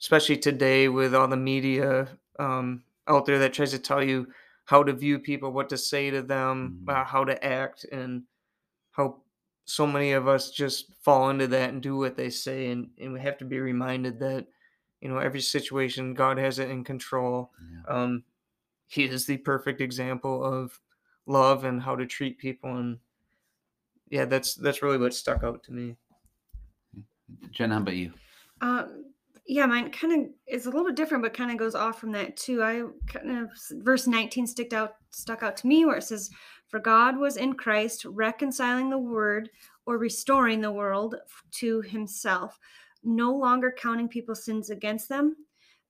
especially 0.00 0.36
today 0.36 0.88
with 0.88 1.14
all 1.14 1.26
the 1.26 1.36
media 1.36 2.08
um, 2.38 2.84
out 3.08 3.24
there 3.26 3.38
that 3.40 3.54
tries 3.54 3.70
to 3.72 3.78
tell 3.78 4.04
you 4.04 4.28
how 4.66 4.82
to 4.84 4.92
view 4.92 5.18
people, 5.18 5.50
what 5.50 5.70
to 5.70 5.78
say 5.78 6.10
to 6.10 6.20
them, 6.22 6.80
Mhm. 6.84 6.92
uh, 6.94 7.04
how 7.04 7.24
to 7.24 7.42
act, 7.44 7.84
and 7.90 8.24
how 8.92 9.22
so 9.68 9.86
many 9.86 10.12
of 10.12 10.26
us 10.26 10.50
just 10.50 10.94
fall 11.02 11.28
into 11.28 11.46
that 11.46 11.68
and 11.70 11.82
do 11.82 11.94
what 11.98 12.16
they 12.16 12.30
say. 12.30 12.70
And, 12.70 12.88
and 12.98 13.12
we 13.12 13.20
have 13.20 13.36
to 13.36 13.44
be 13.44 13.60
reminded 13.60 14.18
that, 14.20 14.46
you 15.02 15.10
know, 15.10 15.18
every 15.18 15.42
situation, 15.42 16.14
God 16.14 16.38
has 16.38 16.58
it 16.58 16.70
in 16.70 16.84
control. 16.84 17.50
Um, 17.86 18.24
he 18.86 19.04
is 19.04 19.26
the 19.26 19.36
perfect 19.36 19.82
example 19.82 20.42
of 20.42 20.80
love 21.26 21.64
and 21.64 21.82
how 21.82 21.96
to 21.96 22.06
treat 22.06 22.38
people. 22.38 22.78
And 22.78 22.98
yeah, 24.08 24.24
that's 24.24 24.54
that's 24.54 24.82
really 24.82 24.96
what 24.96 25.12
stuck 25.12 25.44
out 25.44 25.62
to 25.64 25.72
me. 25.72 25.96
Jen, 27.50 27.70
how 27.70 27.78
about 27.78 27.94
you? 27.94 28.14
Um, 28.62 29.04
yeah, 29.46 29.66
mine 29.66 29.90
kind 29.90 30.14
of 30.14 30.30
is 30.46 30.64
a 30.64 30.70
little 30.70 30.86
bit 30.86 30.94
different, 30.94 31.22
but 31.22 31.34
kind 31.34 31.50
of 31.50 31.58
goes 31.58 31.74
off 31.74 32.00
from 32.00 32.12
that 32.12 32.38
too. 32.38 32.62
I 32.62 32.84
kind 33.06 33.38
of 33.38 33.50
verse 33.82 34.06
19 34.06 34.46
stuck 34.46 34.72
out 34.72 34.94
stuck 35.10 35.42
out 35.42 35.58
to 35.58 35.66
me 35.66 35.84
where 35.84 35.96
it 35.96 36.04
says, 36.04 36.30
"For 36.68 36.78
God 36.78 37.16
was 37.16 37.36
in 37.36 37.54
Christ 37.54 38.04
reconciling 38.04 38.90
the 38.90 38.98
word 38.98 39.50
or 39.86 39.98
restoring 39.98 40.60
the 40.60 40.70
world 40.70 41.16
to 41.52 41.80
Himself, 41.82 42.58
no 43.02 43.34
longer 43.34 43.74
counting 43.76 44.08
people's 44.08 44.44
sins 44.44 44.70
against 44.70 45.08
them." 45.08 45.36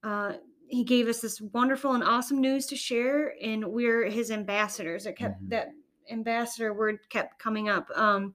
Uh, 0.02 0.34
he 0.69 0.84
gave 0.84 1.08
us 1.08 1.20
this 1.20 1.40
wonderful 1.40 1.94
and 1.94 2.04
awesome 2.04 2.40
news 2.40 2.66
to 2.66 2.76
share, 2.76 3.34
and 3.42 3.64
we're 3.66 4.04
His 4.08 4.30
ambassadors. 4.30 5.06
It 5.06 5.16
kept 5.16 5.42
Mhm. 5.42 5.48
that 5.50 5.72
ambassador 6.10 6.72
word 6.72 6.98
kept 7.10 7.38
coming 7.38 7.69
up. 7.69 7.90
Um, 7.96 8.34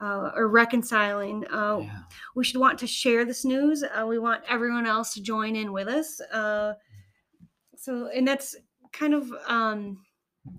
uh, 0.00 0.32
or 0.34 0.48
reconciling. 0.48 1.46
Uh, 1.46 1.78
Yeah. 1.78 2.02
we 2.34 2.42
should 2.42 2.60
want 2.60 2.76
to 2.80 2.88
share 2.88 3.24
this 3.24 3.44
news. 3.44 3.84
Uh, 3.84 4.04
we 4.04 4.18
want 4.18 4.42
everyone 4.48 4.84
else 4.84 5.14
to 5.14 5.22
join 5.22 5.54
in 5.54 5.72
with 5.72 5.86
us. 5.86 6.20
Uh, 6.20 6.74
so, 7.76 8.08
and 8.08 8.26
that's 8.26 8.56
kind 8.92 9.14
of 9.14 9.32
um, 9.46 10.04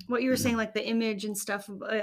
what 0.08 0.22
you 0.24 0.30
were 0.30 0.38
saying, 0.38 0.58
like 0.58 0.74
the 0.74 0.86
image 0.86 1.26
and 1.26 1.38
stuff. 1.38 1.70
Uh, 1.70 2.02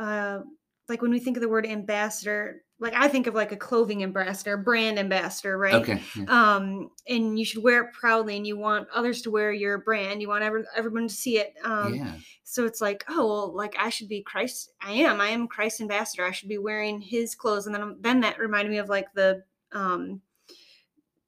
uh, 0.00 0.40
like 0.88 1.02
when 1.02 1.10
we 1.10 1.18
think 1.18 1.36
of 1.36 1.40
the 1.40 1.48
word 1.48 1.66
ambassador, 1.66 2.62
like 2.78 2.94
I 2.94 3.08
think 3.08 3.26
of 3.26 3.34
like 3.34 3.52
a 3.52 3.56
clothing 3.56 4.02
ambassador, 4.02 4.56
brand 4.56 4.98
ambassador, 4.98 5.56
right? 5.56 5.74
Okay. 5.74 6.02
yeah. 6.14 6.24
Um, 6.28 6.90
and 7.08 7.38
you 7.38 7.44
should 7.44 7.62
wear 7.62 7.84
it 7.84 7.92
proudly, 7.92 8.36
and 8.36 8.46
you 8.46 8.56
want 8.58 8.88
others 8.94 9.22
to 9.22 9.30
wear 9.30 9.52
your 9.52 9.78
brand. 9.78 10.20
You 10.20 10.28
want 10.28 10.44
every, 10.44 10.62
everyone 10.76 11.08
to 11.08 11.14
see 11.14 11.38
it. 11.38 11.54
Um, 11.64 11.94
yeah. 11.94 12.12
so 12.44 12.66
it's 12.66 12.80
like, 12.80 13.04
oh 13.08 13.26
well, 13.26 13.56
like 13.56 13.74
I 13.78 13.88
should 13.88 14.08
be 14.08 14.22
Christ. 14.22 14.70
I 14.80 14.92
am. 14.92 15.20
I 15.20 15.28
am 15.28 15.48
Christ's 15.48 15.80
ambassador. 15.80 16.24
I 16.24 16.32
should 16.32 16.50
be 16.50 16.58
wearing 16.58 17.00
His 17.00 17.34
clothes. 17.34 17.66
And 17.66 17.74
then 17.74 17.96
then 18.00 18.20
that 18.20 18.38
reminded 18.38 18.70
me 18.70 18.78
of 18.78 18.88
like 18.88 19.12
the 19.14 19.42
um 19.72 20.20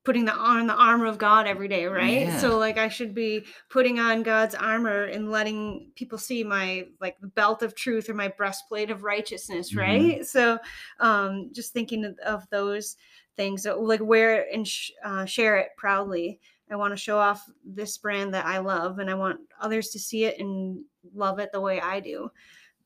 putting 0.04 0.24
the 0.24 0.32
on 0.34 0.66
the 0.66 0.74
armor 0.74 1.06
of 1.06 1.18
God 1.18 1.46
every 1.46 1.68
day, 1.68 1.84
right? 1.86 2.22
Yeah. 2.22 2.38
So 2.40 2.56
like 2.56 2.78
I 2.78 2.88
should 2.88 3.14
be 3.14 3.44
putting 3.68 3.98
on 4.00 4.22
God's 4.22 4.54
armor 4.54 5.04
and 5.04 5.30
letting 5.30 5.90
people 5.96 6.16
see 6.18 6.42
my 6.44 6.86
like 7.00 7.20
the 7.20 7.26
belt 7.26 7.62
of 7.62 7.74
truth 7.74 8.08
or 8.08 8.14
my 8.14 8.28
breastplate 8.28 8.90
of 8.90 9.02
righteousness, 9.02 9.72
Mhm. 9.72 9.76
right? 9.78 10.26
So 10.26 10.58
um 11.00 11.50
just 11.52 11.72
thinking 11.72 12.04
of, 12.04 12.18
of 12.20 12.48
those 12.50 12.96
things, 13.36 13.64
so, 13.64 13.80
like 13.80 14.00
wear 14.02 14.40
it 14.40 14.48
and 14.52 14.66
sh- 14.66 14.92
uh, 15.04 15.24
share 15.24 15.56
it 15.58 15.70
proudly. 15.76 16.40
I 16.70 16.76
want 16.76 16.92
to 16.92 16.96
show 16.96 17.18
off 17.18 17.48
this 17.64 17.96
brand 17.96 18.34
that 18.34 18.44
I 18.46 18.58
love, 18.58 18.98
and 18.98 19.08
I 19.08 19.14
want 19.14 19.40
others 19.60 19.88
to 19.90 19.98
see 19.98 20.24
it 20.24 20.38
and 20.38 20.84
love 21.14 21.38
it 21.38 21.50
the 21.52 21.60
way 21.60 21.80
I 21.80 22.00
do. 22.00 22.30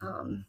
Um, 0.00 0.44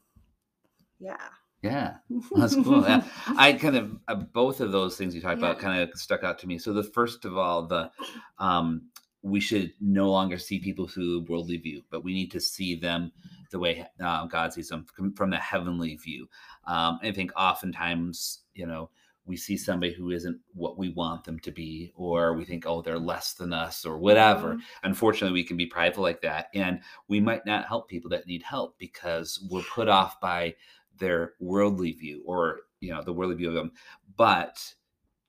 yeah. 1.00 1.17
Yeah. 1.63 1.96
That's 2.36 2.55
cool. 2.55 2.84
Yeah. 2.84 3.03
I 3.38 3.53
kind 3.53 3.77
of 3.77 3.98
uh, 4.08 4.15
both 4.15 4.60
of 4.60 4.72
those 4.72 4.98
things 4.98 5.15
you 5.15 5.22
talked 5.22 5.38
about 5.39 5.60
kind 5.60 5.82
of 5.82 5.98
stuck 5.98 6.24
out 6.24 6.38
to 6.39 6.48
me. 6.48 6.60
So 6.60 6.74
the 6.74 6.84
first 6.84 7.24
of 7.25 7.38
all, 7.38 7.65
the 7.65 7.89
um, 8.38 8.89
we 9.22 9.39
should 9.39 9.74
no 9.79 10.12
longer 10.12 10.38
see 10.38 10.60
people 10.60 10.88
through 10.88 11.22
the 11.22 11.32
worldly 11.32 11.55
view, 11.58 11.82
but 11.89 12.03
we 12.03 12.13
need 12.13 12.29
to 12.32 12.41
see 12.41 12.75
them 12.75 13.13
the 13.51 13.60
way 13.60 13.86
uh, 14.03 14.25
God 14.25 14.51
sees 14.51 14.67
them 14.67 14.86
from, 15.15 15.29
the 15.29 15.38
heavenly 15.38 15.96
view. 15.96 16.27
Um, 16.67 17.00
I 17.01 17.12
think 17.12 17.32
oftentimes, 17.38 18.39
you 18.53 18.67
know, 18.67 18.89
we 19.25 19.38
see 19.38 19.55
somebody 19.55 19.93
who 19.93 20.12
isn't 20.12 20.38
what 20.53 20.77
we 20.77 20.89
want 20.89 21.24
them 21.24 21.39
to 21.39 21.51
be, 21.51 21.93
or 21.96 22.34
we 22.36 22.43
think, 22.43 22.65
oh, 22.67 22.82
they're 22.82 23.00
less 23.00 23.34
than 23.36 23.53
us, 23.53 23.86
or 23.86 23.98
whatever. 23.98 24.55
Mhm. 24.55 24.62
Unfortunately, 24.84 25.34
we 25.34 25.46
can 25.46 25.55
be 25.55 25.65
prideful 25.67 26.03
like 26.03 26.20
that, 26.24 26.48
and 26.53 26.82
we 27.08 27.22
might 27.22 27.46
not 27.46 27.65
help 27.65 27.88
people 27.88 28.10
that 28.10 28.27
need 28.27 28.43
help 28.43 28.77
because 28.77 29.39
we're 29.50 29.63
put 29.74 29.88
off 29.88 30.20
by 30.20 30.55
their 31.00 31.33
worldly 31.39 31.91
view 31.93 32.21
or 32.25 32.62
you 32.79 32.93
know 32.93 33.01
the 33.03 33.13
worldly 33.13 33.35
view 33.35 33.47
of 33.47 33.53
them 33.53 33.71
but 34.17 34.73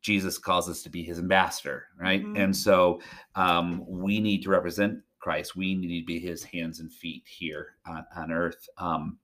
jesus 0.02 0.38
calls 0.38 0.68
us 0.68 0.82
to 0.82 0.90
be 0.90 1.02
his 1.02 1.18
ambassador 1.18 1.86
right? 1.98 2.24
Mhm. 2.24 2.38
and 2.44 2.56
so 2.56 3.00
um, 3.34 3.84
we 3.86 4.20
need 4.20 4.42
to 4.42 4.50
represent 4.50 4.98
christ. 5.20 5.56
We 5.56 5.74
need 5.74 6.00
to 6.00 6.06
be 6.06 6.18
his 6.18 6.44
hands 6.44 6.80
and 6.80 6.92
feet 6.92 7.22
here 7.26 7.76
on, 7.86 8.04
on 8.14 8.30
earth. 8.30 8.68
Um, 8.76 9.18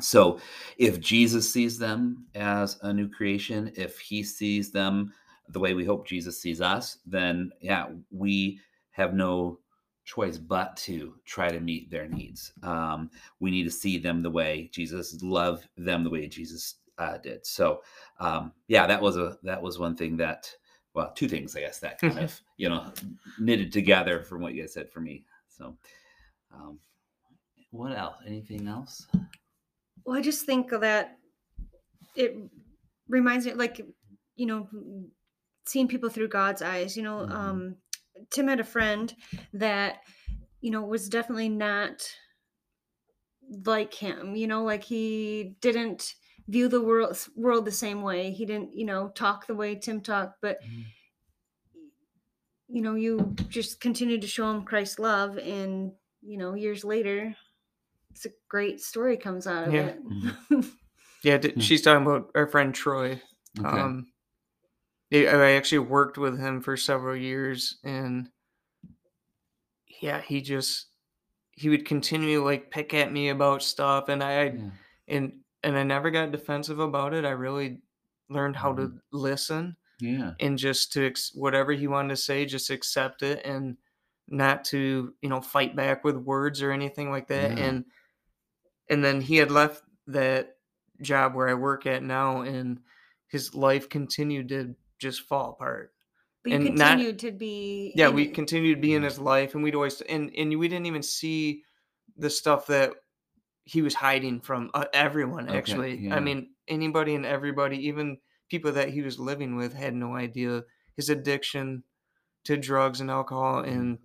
So 0.00 0.38
if 0.76 1.00
Jesus 1.00 1.52
sees 1.52 1.78
them 1.78 2.26
as 2.36 2.78
a 2.82 2.92
new 2.92 3.08
creation, 3.08 3.72
if 3.76 3.98
he 3.98 4.22
sees 4.22 4.70
them 4.70 5.12
the 5.48 5.58
way 5.58 5.74
we 5.74 5.84
hope 5.84 6.06
Jesus 6.06 6.40
sees 6.40 6.60
us, 6.60 6.98
then 7.04 7.50
yeah, 7.60 7.86
we 8.12 8.60
have 8.90 9.14
no 9.14 9.58
choice 10.04 10.38
but 10.38 10.76
to 10.76 11.14
try 11.24 11.48
to 11.50 11.60
meet 11.60 11.90
their 11.90 12.06
needs. 12.08 12.52
Um, 12.62 13.10
we 13.40 13.50
need 13.50 13.64
to 13.64 13.70
see 13.70 13.98
them 13.98 14.22
the 14.22 14.30
way 14.30 14.68
Jesus, 14.72 15.20
love 15.22 15.66
them 15.76 16.04
the 16.04 16.10
way 16.10 16.26
Jesus 16.28 16.76
uh, 16.98 17.18
did. 17.18 17.44
So 17.46 17.82
um, 18.20 18.52
yeah, 18.68 18.86
that 18.86 19.00
was 19.00 19.16
a 19.16 19.38
that 19.42 19.60
was 19.60 19.78
one 19.78 19.96
thing 19.96 20.16
that 20.18 20.50
well, 20.94 21.10
two 21.14 21.28
things 21.28 21.56
I 21.56 21.60
guess 21.60 21.80
that 21.80 21.98
kind 21.98 22.18
of 22.18 22.40
you 22.56 22.68
know 22.68 22.92
knitted 23.38 23.72
together 23.72 24.22
from 24.22 24.42
what 24.42 24.54
you 24.54 24.62
guys 24.62 24.72
said 24.74 24.90
for 24.90 25.00
me. 25.00 25.24
So 25.48 25.76
um, 26.54 26.78
what 27.70 27.96
else? 27.96 28.16
Anything 28.26 28.68
else? 28.68 29.06
Well, 30.04 30.16
I 30.16 30.20
just 30.20 30.44
think 30.44 30.70
that 30.70 31.18
it 32.14 32.36
reminds 33.08 33.46
me, 33.46 33.54
like, 33.54 33.80
you 34.36 34.46
know, 34.46 34.68
seeing 35.66 35.88
people 35.88 36.10
through 36.10 36.28
God's 36.28 36.62
eyes. 36.62 36.96
You 36.96 37.02
know, 37.02 37.26
Mhm. 37.26 37.30
um, 37.34 37.76
Tim 38.30 38.48
had 38.48 38.60
a 38.60 38.64
friend 38.64 39.14
that, 39.52 40.02
you 40.60 40.70
know, 40.70 40.82
was 40.82 41.08
definitely 41.08 41.48
not 41.48 42.08
like 43.66 43.94
him. 43.94 44.36
You 44.36 44.46
know, 44.46 44.64
like 44.64 44.84
he 44.84 45.56
didn't 45.60 46.14
view 46.48 46.68
the 46.68 46.80
world 46.82 47.16
world 47.36 47.64
the 47.64 47.72
same 47.72 48.02
way. 48.02 48.32
He 48.32 48.44
didn't, 48.46 48.74
you 48.74 48.84
know, 48.84 49.08
talk 49.08 49.46
the 49.46 49.54
way 49.54 49.76
Tim 49.76 50.00
talked, 50.00 50.40
but 50.40 50.58
Mhm. 50.62 50.84
you 52.68 52.80
know, 52.82 52.94
you 52.94 53.34
just 53.48 53.80
continue 53.80 54.18
to 54.20 54.26
show 54.26 54.50
him 54.50 54.64
Christ's 54.64 54.98
love, 54.98 55.38
and 55.38 55.92
you 56.22 56.38
know, 56.38 56.54
years 56.54 56.84
later, 56.84 57.36
it's 58.12 58.26
a 58.26 58.30
great 58.48 58.80
story 58.80 59.16
comes 59.16 59.46
out 59.46 59.64
of 59.68 59.74
Yeah. 59.74 59.86
it. 59.86 60.00
Yeah, 61.22 61.38
d- 61.38 61.54
Hmm. 61.54 61.60
she's 61.60 61.82
talking 61.82 62.06
about 62.06 62.30
our 62.34 62.46
friend 62.46 62.74
Troy. 62.74 63.20
Okay. 63.58 63.78
Um, 63.78 64.06
yeah, 64.06 64.13
I 65.12 65.52
actually 65.52 65.78
worked 65.80 66.18
with 66.18 66.38
him 66.38 66.60
for 66.60 66.76
several 66.76 67.16
years, 67.16 67.78
and 67.84 68.28
yeah, 70.00 70.20
he 70.20 70.40
just 70.40 70.86
he 71.52 71.68
would 71.68 71.86
continue 71.86 72.44
like 72.44 72.70
pick 72.70 72.94
at 72.94 73.12
me 73.12 73.28
about 73.28 73.62
stuff, 73.62 74.08
and 74.08 74.22
I 74.22 74.44
yeah. 74.44 74.70
and 75.08 75.40
and 75.62 75.76
I 75.76 75.82
never 75.82 76.10
got 76.10 76.32
defensive 76.32 76.78
about 76.78 77.14
it. 77.14 77.24
I 77.24 77.30
really 77.30 77.78
learned 78.28 78.56
how 78.56 78.72
to 78.74 78.82
Mhm. 78.88 79.00
listen 79.12 79.76
Yeah. 80.00 80.32
and 80.40 80.58
just 80.58 80.92
to 80.94 81.06
ex- 81.06 81.32
whatever 81.34 81.72
he 81.72 81.86
wanted 81.86 82.08
to 82.10 82.16
say, 82.16 82.44
just 82.46 82.70
accept 82.70 83.22
it 83.22 83.44
and 83.44 83.76
not 84.28 84.64
to 84.66 85.14
you 85.22 85.28
know 85.28 85.40
fight 85.40 85.76
back 85.76 86.02
with 86.04 86.16
words 86.16 86.62
or 86.62 86.72
anything 86.72 87.10
like 87.10 87.28
that. 87.28 87.56
Yeah. 87.58 87.64
And 87.64 87.84
and 88.88 89.04
then 89.04 89.20
he 89.20 89.36
had 89.36 89.50
left 89.50 89.82
that 90.08 90.56
job 91.00 91.34
where 91.34 91.48
I 91.48 91.54
work 91.54 91.86
at 91.86 92.02
now, 92.02 92.42
and 92.42 92.80
his 93.28 93.54
life 93.54 93.88
continued 93.88 94.48
to 94.50 94.74
just 95.04 95.22
fall 95.22 95.50
apart. 95.50 95.92
But 96.42 96.50
you 96.52 96.56
And 96.56 96.76
not- 96.76 96.88
continued 96.92 97.18
to 97.20 97.32
be. 97.32 97.92
Yeah, 97.94 98.08
in 98.08 98.14
we 98.14 98.24
it. 98.24 98.34
continued 98.34 98.76
to 98.76 98.80
be 98.80 98.94
in 98.94 99.02
his 99.02 99.18
life, 99.18 99.54
and 99.54 99.62
we'd 99.62 99.74
always 99.74 100.00
and 100.02 100.30
and 100.36 100.58
we 100.58 100.68
didn't 100.68 100.86
even 100.86 101.02
see 101.02 101.62
the 102.16 102.30
stuff 102.30 102.66
that 102.66 102.92
he 103.64 103.80
was 103.82 103.94
hiding 103.94 104.40
from 104.40 104.70
uh, 104.74 104.84
everyone. 104.92 105.48
Okay, 105.48 105.56
Actually, 105.56 105.96
yeah. 105.96 106.14
I 106.16 106.20
mean, 106.20 106.50
anybody 106.68 107.14
and 107.14 107.24
everybody, 107.24 107.86
even 107.88 108.18
people 108.50 108.72
that 108.72 108.90
he 108.90 109.00
was 109.00 109.18
living 109.18 109.56
with, 109.56 109.72
had 109.72 109.94
no 109.94 110.16
idea 110.16 110.62
his 110.96 111.08
addiction 111.08 111.82
to 112.44 112.56
drugs 112.56 113.00
and 113.00 113.10
alcohol. 113.10 113.62
Mm-hmm. 113.62 113.70
And 113.72 113.98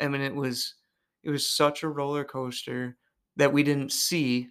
I 0.00 0.08
mean, 0.08 0.22
it 0.22 0.34
was 0.34 0.74
it 1.22 1.30
was 1.30 1.48
such 1.48 1.82
a 1.82 1.88
roller 1.88 2.24
coaster 2.24 2.96
that 3.36 3.52
we 3.52 3.62
didn't 3.62 3.92
see. 3.92 4.48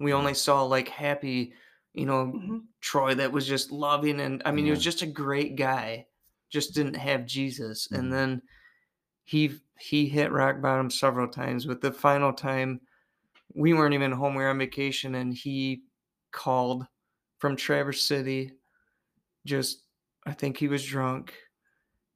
We 0.00 0.12
only 0.12 0.34
saw 0.34 0.62
like 0.64 0.88
happy, 0.88 1.52
you 1.96 2.06
know, 2.06 2.26
Mhm. 2.26 2.64
Troy 2.80 3.14
that 3.14 3.32
was 3.32 3.46
just 3.46 3.72
loving 3.72 4.20
and 4.20 4.42
I 4.44 4.52
mean 4.52 4.64
he 4.66 4.70
was 4.70 4.84
just 4.84 5.02
a 5.02 5.06
great 5.06 5.56
guy. 5.56 6.06
Just 6.50 6.74
didn't 6.74 6.94
have 6.96 7.26
Jesus. 7.26 7.88
Mhm. 7.88 7.98
And 7.98 8.12
then 8.12 8.42
he 9.24 9.60
he 9.78 10.06
hit 10.08 10.30
rock 10.32 10.60
bottom 10.60 10.90
several 10.90 11.28
times, 11.28 11.66
but 11.66 11.80
the 11.80 11.92
final 11.92 12.32
time 12.32 12.80
we 13.54 13.72
weren't 13.72 13.94
even 13.94 14.12
home, 14.12 14.34
we 14.34 14.42
were 14.42 14.50
on 14.50 14.58
vacation 14.58 15.14
and 15.16 15.32
he 15.34 15.82
called 16.30 16.86
from 17.38 17.56
Traverse 17.56 18.02
City. 18.02 18.52
Just 19.44 19.82
I 20.26 20.32
think 20.32 20.58
he 20.58 20.68
was 20.68 20.84
drunk 20.84 21.34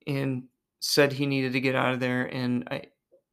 and 0.06 0.48
said 0.80 1.12
he 1.12 1.26
needed 1.26 1.52
to 1.52 1.60
get 1.60 1.74
out 1.74 1.94
of 1.94 2.00
there 2.00 2.26
and 2.26 2.68
I 2.70 2.82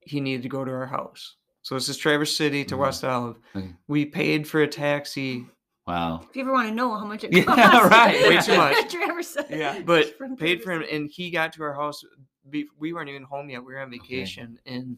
he 0.02 0.22
needed 0.22 0.44
to 0.44 0.50
go 0.50 0.64
to 0.64 0.72
our 0.72 0.86
house. 0.88 1.36
So 1.62 1.76
this 1.76 1.90
is 1.90 1.98
Traverse 1.98 2.36
City 2.36 2.64
to 2.66 2.76
Mhm. 2.76 2.80
West 2.80 3.04
Olive. 3.04 3.38
Okay. 3.54 3.76
We 3.88 4.06
paid 4.06 4.48
for 4.48 4.62
a 4.62 4.68
taxi 4.68 5.46
Wow. 5.88 6.26
If 6.30 6.36
you 6.36 6.42
ever 6.42 6.52
want 6.52 6.68
to 6.68 6.76
know 6.76 6.96
how 6.98 7.06
much 7.06 7.24
it 7.24 7.32
Yeah, 7.34 7.44
costs, 7.44 7.90
right. 7.90 8.28
Way 8.28 8.42
too 8.42 8.58
much. 8.58 8.92
Traverse. 8.92 9.38
Yeah. 9.50 9.80
but 9.86 10.14
paid 10.38 10.62
for 10.62 10.72
him 10.74 10.84
and 10.92 11.10
he 11.10 11.32
got 11.32 11.54
to 11.54 11.64
our 11.64 11.74
house 11.74 12.04
we 12.80 12.94
weren't 12.94 13.10
even 13.10 13.24
home 13.24 13.50
yet 13.50 13.64
we 13.64 13.74
were 13.74 13.80
on 13.80 13.88
Okay. 13.88 13.98
vacation 13.98 14.60
and 14.66 14.98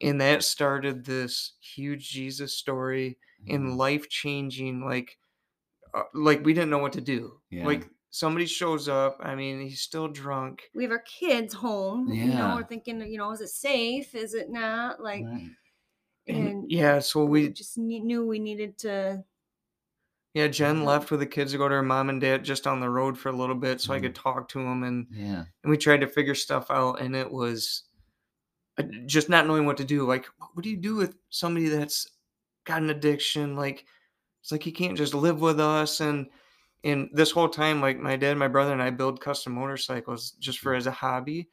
and 0.00 0.20
that 0.20 0.42
started 0.42 1.04
this 1.04 1.52
huge 1.60 2.10
jesus 2.10 2.54
story 2.54 3.18
Mhm. 3.46 3.54
and 3.54 3.76
life 3.76 4.08
changing 4.08 4.84
like 4.84 5.16
uh, 5.94 6.02
like 6.12 6.44
we 6.44 6.52
didn't 6.52 6.70
know 6.70 6.78
what 6.78 6.92
to 6.94 7.00
do 7.00 7.40
Yeah. 7.50 7.66
like 7.66 7.88
somebody 8.10 8.46
shows 8.46 8.88
up 8.88 9.16
i 9.20 9.34
mean 9.36 9.60
he's 9.60 9.80
still 9.82 10.08
drunk 10.08 10.62
We 10.74 10.82
have 10.82 10.90
our 10.92 11.04
kids 11.20 11.54
home. 11.54 12.08
You 12.12 12.24
Yeah. 12.24 12.38
know, 12.38 12.56
we're 12.56 12.66
thinking, 12.66 13.00
you 13.02 13.18
know, 13.18 13.30
is 13.30 13.40
it 13.40 13.48
safe? 13.48 14.14
Is 14.14 14.34
it 14.34 14.50
not? 14.50 15.00
Like, 15.00 15.24
Right. 15.24 15.50
and, 16.26 16.48
and 16.48 16.70
yeah 16.70 16.98
so 16.98 17.24
we 17.24 17.42
we 17.42 17.48
just 17.50 17.78
knew 17.78 18.26
we 18.26 18.38
needed 18.40 18.76
to. 18.78 19.22
Yeah 20.36 20.46
jen 20.48 20.80
Mhm. 20.80 20.84
left 20.84 21.10
with 21.10 21.20
the 21.20 21.26
kids 21.26 21.52
to 21.52 21.58
go 21.58 21.66
to 21.66 21.74
her 21.74 21.82
mom 21.82 22.10
and 22.10 22.20
dad 22.20 22.44
just 22.44 22.66
on 22.66 22.78
the 22.78 22.90
road 22.90 23.18
for 23.18 23.30
a 23.30 23.36
little 23.36 23.54
bit 23.54 23.80
so 23.80 23.94
i 23.94 23.98
Mhm. 23.98 24.02
could 24.02 24.14
talk 24.14 24.48
to 24.50 24.58
them 24.58 24.82
and 24.82 25.06
Yeah. 25.10 25.44
and 25.62 25.70
we 25.70 25.78
tried 25.78 26.02
to 26.02 26.06
figure 26.06 26.34
stuff 26.34 26.70
out 26.70 27.00
and 27.00 27.16
it 27.16 27.30
was 27.30 27.84
uh, 28.78 28.82
just 29.06 29.30
not 29.30 29.46
knowing 29.46 29.64
what 29.64 29.78
to 29.78 29.84
do 29.84 30.06
like 30.06 30.26
what 30.52 30.62
do 30.62 30.68
you 30.68 30.76
do 30.76 30.94
with 30.94 31.16
somebody 31.30 31.68
that's 31.68 32.06
got 32.64 32.82
an 32.82 32.90
addiction 32.90 33.56
like 33.56 33.86
it's 34.42 34.52
like 34.52 34.62
he 34.62 34.72
can't 34.72 34.98
just 34.98 35.14
live 35.14 35.40
with 35.40 35.58
us 35.58 36.00
and 36.00 36.26
and 36.84 37.08
this 37.14 37.30
whole 37.30 37.48
time 37.48 37.80
like 37.80 37.98
my 37.98 38.14
dad 38.16 38.36
my 38.36 38.48
brother 38.48 38.72
and 38.74 38.82
i 38.82 38.90
build 38.90 39.20
custom 39.22 39.54
motorcycles 39.54 40.32
just 40.32 40.58
for 40.58 40.74
as 40.74 40.86
a 40.86 40.90
hobby 40.90 41.48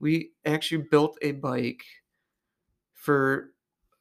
we 0.00 0.32
actually 0.46 0.82
built 0.90 1.18
a 1.20 1.32
bike 1.32 1.84
for 2.94 3.52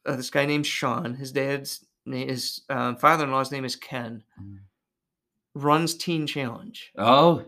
uh, 0.06 0.16
this 0.16 0.30
guy 0.30 0.46
named 0.46 0.66
sean 0.66 1.14
his 1.14 1.34
dad's 1.34 1.86
his 2.06 2.62
uh, 2.70 2.96
father-in-law's 2.96 3.52
name 3.52 3.66
is 3.66 3.76
ken 3.76 4.24
Mm. 4.42 4.60
runs 5.56 5.96
teen 5.96 6.26
challenge 6.28 6.92
Oh. 6.98 7.46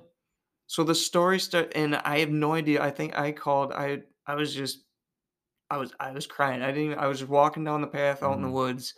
so 0.67 0.83
the 0.83 0.95
story 0.95 1.39
start, 1.39 1.71
and 1.75 1.95
I 1.95 2.19
have 2.19 2.29
no 2.31 2.53
idea. 2.53 2.81
I 2.83 2.91
think 2.91 3.17
I 3.17 3.31
called. 3.31 3.71
I 3.73 4.01
I 4.25 4.35
was 4.35 4.53
just, 4.55 4.83
I 5.69 5.77
was 5.77 5.93
I 5.99 6.11
was 6.11 6.25
crying. 6.27 6.61
I 6.61 6.67
didn't. 6.67 6.85
Even, 6.91 6.99
I 6.99 7.07
was 7.07 7.23
walking 7.25 7.63
down 7.63 7.81
the 7.81 7.87
path 7.87 8.23
out 8.23 8.35
in 8.35 8.41
the 8.41 8.47
Mhm. 8.47 8.53
woods. 8.53 8.93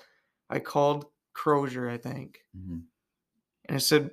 I 0.50 0.60
called 0.60 1.06
Crozier, 1.34 1.90
I 1.90 1.98
think, 1.98 2.40
Mhm. 2.56 2.84
and 3.66 3.76
I 3.76 3.80
said, 3.80 4.12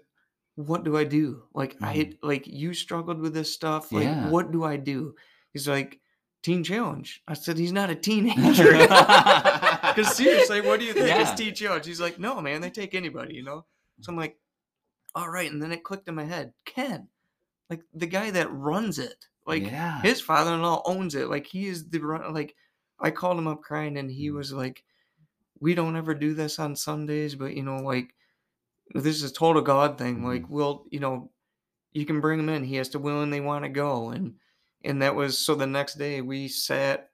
"What 0.57 0.83
do 0.85 0.97
I 0.97 1.05
do? 1.05 1.45
Like 1.55 1.77
I 1.83 1.97
Mhm. 1.97 2.19
like 2.23 2.47
you 2.47 2.75
struggled 2.75 3.21
with 3.21 3.35
this 3.35 3.53
stuff. 3.53 3.93
Like 3.93 4.05
Yeah. 4.05 4.29
what 4.31 4.51
do 4.53 4.65
I 4.65 4.77
do?" 4.77 5.15
He's 5.53 5.69
like, 5.69 6.01
"Teen 6.43 6.65
challenge." 6.65 7.23
I 7.29 7.35
said, 7.35 7.59
"He's 7.59 7.73
not 7.73 7.91
a 7.91 7.95
teenager." 7.95 8.73
Because 9.97 10.17
seriously, 10.17 10.61
what 10.61 10.81
do 10.81 10.87
you 10.87 10.93
think 10.93 11.09
Yeah. 11.09 11.23
is 11.23 11.39
teen 11.39 11.55
challenge? 11.55 11.87
He's 11.87 12.01
like, 12.01 12.19
"No, 12.19 12.41
man, 12.41 12.61
they 12.61 12.71
take 12.71 12.95
anybody, 12.95 13.35
you 13.35 13.43
know." 13.43 13.65
So 14.01 14.11
I'm 14.11 14.17
like, 14.17 14.39
"All 15.15 15.29
right," 15.29 15.51
and 15.51 15.63
then 15.63 15.73
it 15.73 15.85
clicked 15.85 16.09
in 16.09 16.15
my 16.15 16.25
head, 16.25 16.53
Ken, 16.65 17.09
like 17.69 17.83
the 17.95 18.07
guy 18.07 18.31
that 18.31 18.53
runs 18.53 18.99
it, 18.99 19.27
like 19.47 19.65
yeah. 19.65 20.01
his 20.03 20.21
father-in-law 20.21 20.83
owns 20.85 21.15
it 21.15 21.29
like 21.29 21.47
he 21.47 21.67
is 21.67 21.89
the 21.89 21.99
run 21.99 22.33
like 22.33 22.55
i 23.01 23.11
called 23.11 23.39
him 23.39 23.49
up 23.49 23.63
crying 23.63 23.97
and 23.97 24.11
he 24.11 24.31
was 24.31 24.53
like 24.53 24.85
we 25.61 25.75
don't 25.75 25.97
ever 25.97 26.15
do 26.15 26.35
this 26.35 26.59
on 26.59 26.77
sundays 26.77 27.35
but 27.35 27.55
you 27.55 27.63
know 27.63 27.77
like 27.77 28.15
this 28.95 29.17
is 29.17 29.31
a 29.31 29.35
total 29.35 29.63
god 29.63 29.99
thing 29.99 30.17
mm-hmm. 30.17 30.29
like 30.29 30.49
we'll 30.49 30.85
you 30.91 31.01
know 31.01 31.31
you 31.93 32.07
can 32.07 32.21
bring 32.21 32.39
him 32.39 32.49
in 32.49 32.65
he 32.65 32.77
has 32.77 32.89
to 32.89 32.99
willingly 32.99 33.41
want 33.41 33.65
to 33.65 33.69
go 33.69 34.11
and 34.11 34.35
and 34.85 35.03
that 35.03 35.15
was 35.15 35.39
so 35.39 35.55
the 35.55 35.67
next 35.67 35.95
day 35.95 36.21
we 36.21 36.49
sat 36.49 37.11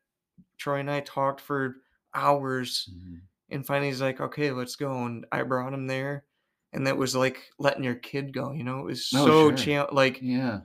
troy 0.57 0.81
and 0.81 0.91
i 0.91 1.01
talked 1.01 1.41
for 1.41 1.77
hours 2.15 2.89
Mhm. 2.93 3.21
and 3.51 3.67
finally 3.67 3.89
he's 3.89 4.01
like 4.01 4.21
okay 4.21 4.51
let's 4.51 4.77
go 4.77 5.05
and 5.07 5.27
i 5.33 5.43
brought 5.43 5.75
him 5.75 5.87
there 5.87 6.27
and 6.73 6.87
that 6.87 6.97
was 6.99 7.15
like 7.17 7.51
letting 7.59 7.85
your 7.85 7.95
kid 7.97 8.33
go 8.33 8.53
you 8.53 8.65
know 8.65 8.81
it 8.81 8.85
was 8.87 9.07
Oh, 9.13 9.27
so 9.27 9.49
sure. 9.51 9.57
cha- 9.57 9.89
like 9.93 10.23
Yeah. 10.23 10.63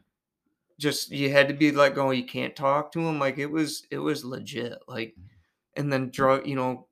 just 0.79 1.11
you 1.11 1.29
had 1.31 1.47
to 1.47 1.53
be 1.53 1.71
like 1.71 1.95
going 1.95 2.19
you 2.19 2.25
can't 2.25 2.55
talk 2.55 2.91
to 2.91 2.99
him 2.99 3.19
like 3.19 3.37
it 3.37 3.47
was 3.47 3.85
it 3.91 3.99
was 3.99 4.25
legit 4.25 4.79
like 4.87 5.15
and 5.75 5.91
then 5.93 6.09
drug 6.11 6.47
you 6.47 6.55
know 6.55 6.87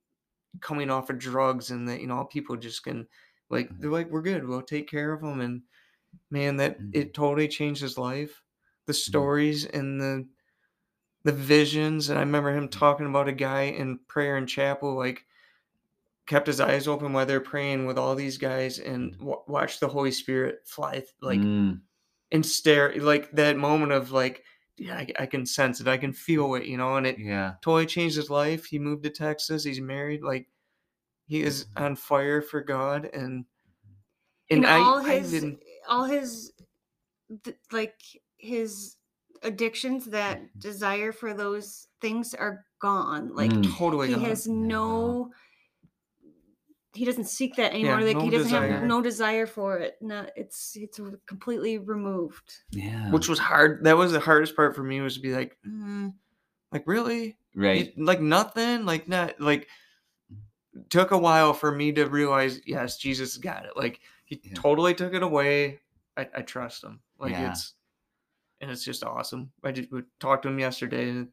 coming 0.61 0.89
off 0.89 1.09
of 1.09 1.19
drugs 1.19 1.71
and 1.71 1.89
that 1.89 2.01
you 2.01 2.07
know 2.07 2.25
people 2.25 2.57
just 2.57 2.83
can 2.83 3.07
like 3.49 3.69
Mhm. 3.69 3.79
they're 3.79 3.91
like 3.91 4.09
we're 4.09 4.21
good 4.21 4.47
we'll 4.47 4.61
take 4.61 4.89
care 4.89 5.13
of 5.13 5.23
him 5.23 5.41
and 5.41 5.63
man 6.31 6.57
that 6.57 6.79
Mhm. 6.79 6.91
it 6.93 7.13
totally 7.13 7.47
changed 7.47 7.81
his 7.81 7.97
life 7.97 8.43
the 8.87 8.93
stories 8.93 9.65
and 9.65 10.01
the 10.01 10.27
the 11.23 11.31
visions 11.31 12.09
and 12.09 12.17
i 12.17 12.21
remember 12.21 12.51
him 12.51 12.67
talking 12.67 13.05
about 13.05 13.27
a 13.27 13.33
guy 13.33 13.63
in 13.63 13.99
prayer 14.07 14.37
and 14.37 14.47
chapel 14.49 14.95
like 14.95 15.25
kept 16.31 16.47
his 16.47 16.61
eyes 16.61 16.87
open 16.87 17.11
while 17.11 17.25
they're 17.25 17.41
praying 17.41 17.85
with 17.85 17.97
all 17.97 18.15
these 18.15 18.37
guys 18.37 18.79
and 18.79 19.17
w- 19.17 19.41
watched 19.47 19.79
the 19.81 19.87
Holy 19.87 20.11
Spirit 20.11 20.61
fly 20.65 21.03
like 21.21 21.39
Mm, 21.39 21.81
and 22.31 22.45
stare 22.45 22.93
like 23.01 23.29
that 23.31 23.57
moment 23.57 23.91
of 23.91 24.11
like 24.11 24.43
yeah 24.77 24.95
I, 24.95 25.07
I 25.19 25.25
can 25.25 25.45
sense 25.45 25.81
it 25.81 25.87
I 25.87 25.97
can 25.97 26.13
feel 26.13 26.55
it 26.55 26.63
you 26.65 26.77
know 26.77 26.95
and 26.95 27.05
it 27.05 27.19
yeah. 27.19 27.55
totally 27.61 27.85
changed 27.85 28.15
his 28.15 28.29
life. 28.29 28.65
He 28.65 28.79
moved 28.79 29.03
to 29.03 29.09
Texas 29.09 29.65
he's 29.65 29.81
married 29.81 30.23
like 30.23 30.47
he 31.27 31.41
is 31.41 31.65
on 31.75 31.95
fire 31.97 32.41
for 32.41 32.61
God 32.61 33.09
and 33.13 33.43
and 34.49 34.63
and 34.63 34.65
I, 34.65 34.79
all 34.79 34.99
I 34.99 35.19
his 35.19 35.31
didn't 35.31 35.59
all 35.89 36.05
his 36.05 36.53
th- 37.43 37.57
like 37.73 37.99
his 38.37 38.95
addictions 39.43 40.05
that 40.05 40.37
Mm-hmm. 40.37 40.59
desire 40.59 41.11
for 41.11 41.33
those 41.33 41.87
things 41.99 42.33
are 42.33 42.65
gone 42.79 43.33
like 43.35 43.51
Mm. 43.51 43.75
totally 43.77 44.07
he 44.09 44.15
gone. 44.15 44.23
has 44.25 44.47
no 44.47 45.31
he 46.93 47.05
doesn't 47.05 47.25
seek 47.25 47.55
that 47.55 47.73
anymore 47.73 47.99
Yeah, 47.99 48.05
like 48.07 48.17
no 48.17 48.23
he 48.23 48.29
doesn't 48.29 48.47
desire. 48.51 48.71
have 48.71 48.83
no 48.83 49.01
desire 49.01 49.45
for 49.45 49.77
it 49.79 49.95
no 50.01 50.25
it's 50.35 50.75
it's 50.75 50.99
completely 51.25 51.77
removed 51.77 52.53
Yeah. 52.71 53.11
which 53.11 53.29
was 53.29 53.39
hard 53.39 53.83
that 53.85 53.97
was 53.97 54.11
the 54.11 54.19
hardest 54.19 54.55
part 54.55 54.75
for 54.75 54.83
me 54.83 54.99
was 54.99 55.15
to 55.15 55.21
be 55.21 55.33
like 55.33 55.57
mm, 55.67 56.13
like 56.71 56.83
really 56.85 57.37
right. 57.55 57.93
You- 57.95 58.05
like 58.05 58.19
nothing 58.21 58.85
like 58.85 59.07
not 59.07 59.39
like 59.39 59.67
took 60.89 61.11
a 61.11 61.17
while 61.17 61.53
for 61.53 61.71
me 61.71 61.91
to 61.93 62.05
realize 62.05 62.59
yes 62.65 62.97
jesus 62.97 63.37
got 63.37 63.65
it 63.65 63.71
like 63.75 63.99
he 64.25 64.39
Yeah. 64.43 64.53
totally 64.55 64.93
took 64.93 65.13
it 65.13 65.23
away 65.23 65.79
i, 66.17 66.27
I 66.35 66.41
trust 66.41 66.83
him 66.83 66.99
like 67.19 67.31
Yeah. 67.31 67.51
it's 67.51 67.73
and 68.61 68.71
it's 68.71 68.83
just 68.85 69.03
awesome 69.03 69.51
i 69.63 69.71
just 69.71 69.89
talked 70.19 70.43
to 70.43 70.49
him 70.49 70.59
yesterday 70.59 71.09
and 71.09 71.27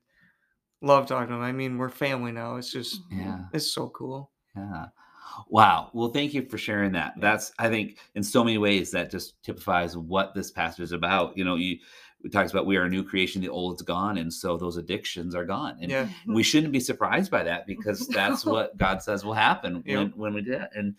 love 0.82 1.06
talking 1.06 1.28
to 1.28 1.34
him 1.34 1.42
i 1.42 1.52
mean 1.52 1.78
we're 1.78 1.88
family 1.88 2.32
now 2.32 2.56
it's 2.56 2.72
just 2.72 3.00
Yeah. 3.10 3.40
it's 3.52 3.72
so 3.72 3.88
cool 3.90 4.30
Yeah. 4.56 4.86
Wow. 5.48 5.90
Well, 5.92 6.08
thank 6.08 6.34
you 6.34 6.42
for 6.48 6.58
sharing 6.58 6.90
that. 6.92 7.12
That's 7.20 7.52
I 7.60 7.68
think 7.68 7.98
in 8.16 8.22
so 8.24 8.42
many 8.42 8.58
ways 8.58 8.90
that 8.90 9.10
just 9.10 9.40
typifies 9.44 9.96
what 9.96 10.34
this 10.34 10.50
passage 10.50 10.80
is 10.82 10.92
about. 10.92 11.36
You 11.36 11.44
know, 11.44 11.54
you 11.54 11.78
it 12.24 12.32
talks 12.32 12.50
about 12.50 12.66
we 12.66 12.76
are 12.76 12.84
a 12.84 12.88
new 12.88 13.04
creation, 13.04 13.40
the 13.42 13.48
old's 13.50 13.82
gone, 13.82 14.18
and 14.18 14.32
so 14.32 14.56
those 14.56 14.78
addictions 14.78 15.34
are 15.36 15.44
gone. 15.44 15.76
And 15.80 15.90
yeah 15.92 16.08
we 16.26 16.42
shouldn't 16.42 16.72
be 16.72 16.80
surprised 16.80 17.30
by 17.30 17.44
that 17.44 17.66
because 17.68 18.08
that's 18.18 18.44
what 18.44 18.76
God 18.78 19.00
says 19.02 19.24
will 19.24 19.34
happen 19.34 19.82
Yeah. 19.86 19.98
when, 19.98 20.08
when 20.16 20.34
we 20.34 20.40
do 20.40 20.52
that. 20.52 20.74
And 20.74 20.96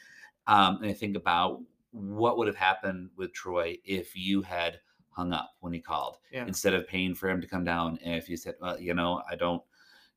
um, 0.47 0.77
and 0.83 0.85
I 0.85 0.93
think 0.93 1.17
about 1.17 1.61
what 1.91 2.37
would 2.37 2.47
have 2.47 2.55
happened 2.55 3.09
with 3.17 3.33
Troy 3.33 3.77
if 3.83 4.15
you 4.15 4.41
had 4.43 4.79
hung 5.19 5.33
up 5.33 5.51
when 5.59 5.73
he 5.73 5.81
called 5.81 6.17
Yeah. 6.31 6.45
instead 6.45 6.73
of 6.73 6.87
paying 6.87 7.13
for 7.13 7.29
him 7.29 7.41
to 7.41 7.47
come 7.47 7.65
down. 7.65 7.99
If 8.01 8.29
you 8.29 8.37
said, 8.37 8.55
well, 8.61 8.79
you 8.79 8.93
know, 8.93 9.21
I 9.29 9.35
don't, 9.35 9.61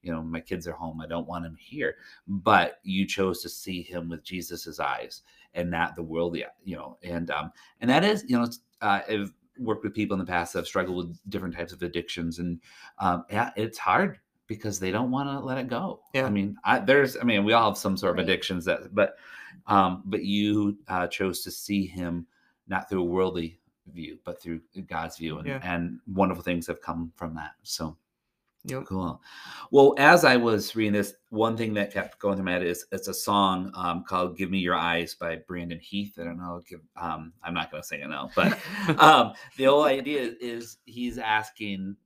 you 0.02 0.12
know, 0.12 0.22
my 0.22 0.40
kids 0.40 0.66
are 0.68 0.72
home, 0.72 1.00
I 1.00 1.06
don't 1.06 1.26
want 1.26 1.44
him 1.44 1.56
here, 1.58 1.96
but 2.28 2.78
you 2.84 3.06
chose 3.06 3.42
to 3.42 3.48
see 3.48 3.82
him 3.82 4.08
with 4.08 4.22
Jesus's 4.22 4.78
eyes 4.78 5.22
and 5.54 5.70
not 5.70 5.96
the 5.96 6.02
worldly, 6.02 6.44
you 6.64 6.76
know, 6.76 6.98
and 7.02 7.30
um, 7.30 7.52
and 7.80 7.90
that 7.90 8.04
is, 8.04 8.24
you 8.28 8.36
know, 8.36 8.44
it's, 8.44 8.60
uh, 8.80 9.00
I've 9.08 9.32
worked 9.58 9.84
with 9.84 9.94
people 9.94 10.14
in 10.14 10.24
the 10.24 10.32
past 10.32 10.52
that 10.52 10.60
have 10.60 10.66
struggled 10.66 10.96
with 10.96 11.30
different 11.30 11.54
types 11.54 11.72
of 11.72 11.82
addictions, 11.82 12.38
and 12.38 12.60
um, 12.98 13.24
yeah, 13.30 13.50
it's 13.56 13.78
hard 13.78 14.18
because 14.46 14.78
they 14.80 14.90
don't 14.90 15.10
want 15.10 15.28
to 15.28 15.38
let 15.44 15.58
it 15.58 15.68
go. 15.68 16.00
Yeah. 16.14 16.26
I 16.26 16.30
mean, 16.30 16.56
I, 16.64 16.78
there's, 16.78 17.16
I 17.16 17.24
mean, 17.24 17.44
we 17.44 17.52
all 17.52 17.70
have 17.70 17.78
some 17.78 17.96
sort 17.96 18.12
of 18.12 18.16
Right. 18.18 18.28
addictions 18.28 18.64
that, 18.66 18.94
but, 18.94 19.16
um, 19.66 20.02
but 20.06 20.24
you 20.24 20.78
uh, 20.88 21.06
chose 21.06 21.42
to 21.44 21.50
see 21.50 21.86
him 21.86 22.26
not 22.66 22.88
through 22.88 23.02
a 23.02 23.04
worldly 23.16 23.58
view, 23.92 24.18
but 24.24 24.40
through 24.40 24.60
God's 24.86 25.16
view, 25.18 25.38
and 25.38 25.46
Yeah. 25.48 25.60
and 25.62 26.00
wonderful 26.06 26.44
things 26.44 26.66
have 26.66 26.80
come 26.80 27.12
from 27.16 27.34
that. 27.34 27.52
So. 27.62 27.96
Yep. 28.64 28.84
Cool. 28.86 29.20
Well, 29.72 29.96
as 29.98 30.24
I 30.24 30.36
was 30.36 30.76
reading 30.76 30.92
this, 30.92 31.14
one 31.30 31.56
thing 31.56 31.74
that 31.74 31.92
kept 31.92 32.20
going 32.20 32.36
through 32.36 32.44
my 32.44 32.52
head 32.52 32.62
is 32.62 32.86
it's 32.92 33.08
a 33.08 33.14
song 33.14 33.72
um, 33.74 34.04
called 34.04 34.36
"Give 34.36 34.52
Me 34.52 34.58
Your 34.58 34.76
Eyes" 34.76 35.16
by 35.16 35.34
Brandon 35.48 35.80
Heath. 35.80 36.16
I 36.16 36.22
don't 36.22 36.38
know. 36.38 36.60
Give, 36.68 36.78
um, 36.96 37.32
I'm 37.42 37.54
not 37.54 37.72
going 37.72 37.82
to 37.82 37.86
sing 37.88 38.02
it 38.02 38.08
now, 38.08 38.30
but 38.36 38.56
um, 39.00 39.32
the 39.56 39.64
whole 39.64 39.82
idea 39.82 40.34
is 40.40 40.76
he's 40.84 41.18
asking 41.18 41.96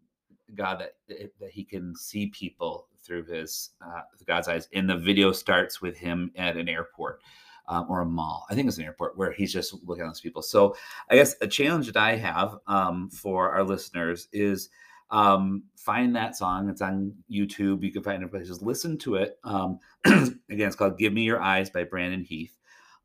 God 0.55 0.81
that 0.81 0.95
that 1.41 1.51
he 1.51 1.63
can 1.63 1.95
see 1.95 2.29
people 2.29 2.89
through 3.03 3.25
his 3.25 3.73
uh, 3.87 4.01
God's 4.27 4.49
eyes. 4.49 4.67
And 4.73 4.89
the 4.89 4.97
video 4.97 5.33
starts 5.33 5.83
with 5.83 5.99
him 5.99 6.33
at 6.37 6.57
an 6.57 6.71
airport. 6.71 7.21
Um, 7.69 7.87
or 7.89 8.01
a 8.01 8.07
mall. 8.07 8.47
I 8.49 8.55
think 8.55 8.69
it's 8.69 8.79
an 8.79 8.85
airport 8.85 9.19
where 9.19 9.33
he's 9.33 9.53
just 9.53 9.75
looking 9.85 10.05
at 10.05 10.07
those 10.07 10.21
people. 10.21 10.41
So 10.41 10.77
I 11.11 11.17
guess 11.17 11.35
a 11.41 11.49
challenge 11.49 11.87
that 11.87 11.97
I 11.97 12.15
have 12.15 12.59
um, 12.69 13.11
for 13.11 13.51
our 13.51 13.65
listeners 13.65 14.29
is 14.33 14.69
um, 15.11 15.65
find 15.77 16.15
that 16.17 16.37
song. 16.37 16.69
It's 16.69 16.81
on 16.81 17.13
YouTube. 17.31 17.83
You 17.83 17.93
can 17.93 18.03
find 18.03 18.23
it 18.23 18.31
places. 18.31 18.63
Listen 18.63 18.99
to 18.99 19.17
it. 19.17 19.39
Um, 19.45 19.79
again, 20.05 20.37
it's 20.49 20.77
called 20.77 20.99
"Give 20.99 21.13
Me 21.13 21.23
Your 21.23 21.41
Eyes" 21.41 21.71
by 21.71 21.85
Brandon 21.85 22.25
Heath. 22.25 22.57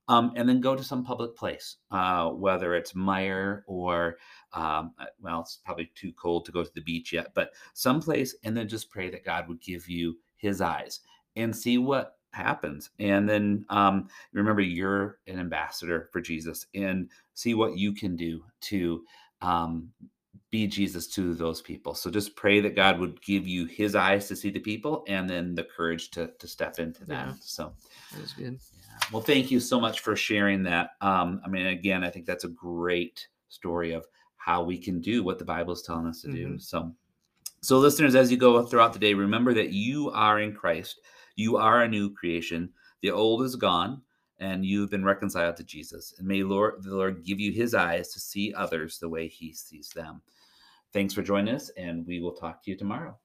Um, 0.07 0.33
and 0.35 0.49
then 0.49 0.59
go 0.59 0.75
to 0.75 0.83
some 0.83 1.05
public 1.05 1.37
place, 1.37 1.77
uh, 1.91 2.29
whether 2.29 2.75
it's 2.75 2.93
Meijer 2.93 3.61
or, 3.65 4.17
um, 4.51 4.93
uh, 4.99 5.05
well, 5.21 5.41
it's 5.41 5.59
probably 5.63 5.89
too 5.95 6.11
cold 6.13 6.43
to 6.45 6.51
go 6.51 6.63
to 6.63 6.73
the 6.73 6.81
beach 6.81 7.13
yet, 7.13 7.33
but 7.33 7.51
someplace, 7.73 8.35
and 8.43 8.57
then 8.57 8.67
just 8.67 8.89
pray 8.89 9.09
that 9.09 9.23
God 9.23 9.47
would 9.47 9.61
give 9.61 9.87
you 9.87 10.17
His 10.35 10.59
eyes 10.59 10.99
and 11.37 11.55
see 11.55 11.77
what 11.77 12.17
happens. 12.31 12.89
And 12.99 13.27
then 13.27 13.65
um, 13.69 14.07
remember, 14.33 14.61
you're 14.61 15.19
an 15.27 15.39
ambassador 15.39 16.09
for 16.11 16.21
Jesus, 16.21 16.65
and 16.75 17.09
see 17.33 17.53
what 17.53 17.77
you 17.77 17.93
can 17.93 18.15
do 18.15 18.43
to 18.61 19.03
um, 19.41 19.89
be 20.49 20.67
Jesus 20.67 21.07
to 21.07 21.33
those 21.33 21.61
people. 21.61 21.95
So 21.95 22.09
just 22.09 22.35
pray 22.35 22.59
that 22.59 22.75
God 22.75 22.99
would 22.99 23.21
give 23.21 23.47
you 23.47 23.65
His 23.65 23.95
eyes 23.95 24.27
to 24.27 24.35
see 24.35 24.49
the 24.49 24.59
people, 24.59 25.03
and 25.07 25.29
then 25.29 25.55
the 25.55 25.63
courage 25.63 26.11
to 26.11 26.31
to 26.39 26.47
step 26.47 26.79
into 26.79 27.05
that. 27.05 27.27
Yeah. 27.27 27.33
So. 27.41 27.73
that 28.13 28.21
was 28.21 28.33
good 28.33 28.53
Yeah. 28.53 29.07
Well, 29.11 29.21
thank 29.21 29.51
you 29.51 29.59
so 29.59 29.79
much 29.79 30.01
for 30.01 30.15
sharing 30.15 30.63
that. 30.63 30.91
Um, 31.01 31.41
I 31.45 31.49
mean, 31.49 31.67
again, 31.67 32.03
I 32.03 32.09
think 32.09 32.25
that's 32.25 32.43
a 32.43 32.49
great 32.49 33.27
story 33.49 33.93
of 33.93 34.05
how 34.37 34.63
we 34.63 34.77
can 34.77 34.99
do 35.01 35.23
what 35.23 35.37
the 35.37 35.45
Bible 35.45 35.73
is 35.73 35.83
telling 35.83 36.07
us 36.07 36.21
to 36.21 36.31
do. 36.31 36.53
Mhm. 36.53 36.61
So, 36.61 36.95
so 37.61 37.77
listeners, 37.77 38.15
as 38.15 38.31
you 38.31 38.37
go 38.37 38.65
throughout 38.65 38.93
the 38.93 38.99
day, 38.99 39.13
remember 39.13 39.53
that 39.53 39.69
you 39.69 40.09
are 40.11 40.39
in 40.39 40.53
Christ. 40.53 40.99
You 41.41 41.57
are 41.57 41.81
a 41.81 41.87
new 41.87 42.13
creation. 42.13 42.69
The 43.01 43.09
old 43.09 43.41
is 43.41 43.55
gone, 43.55 44.03
and 44.37 44.63
you've 44.63 44.91
been 44.91 45.03
reconciled 45.03 45.57
to 45.57 45.63
Jesus. 45.63 46.13
And 46.19 46.27
may 46.27 46.43
Lord, 46.43 46.83
the 46.83 46.95
Lord 46.95 47.25
give 47.25 47.39
you 47.39 47.51
His 47.51 47.73
eyes 47.73 48.09
to 48.09 48.19
see 48.19 48.53
others 48.53 48.99
the 48.99 49.09
way 49.09 49.27
He 49.27 49.51
sees 49.51 49.89
them. 49.89 50.21
Thanks 50.93 51.15
for 51.15 51.23
joining 51.23 51.55
us, 51.55 51.69
and 51.69 52.05
we 52.05 52.19
will 52.19 52.33
talk 52.33 52.61
to 52.61 52.69
you 52.69 52.77
tomorrow. 52.77 53.17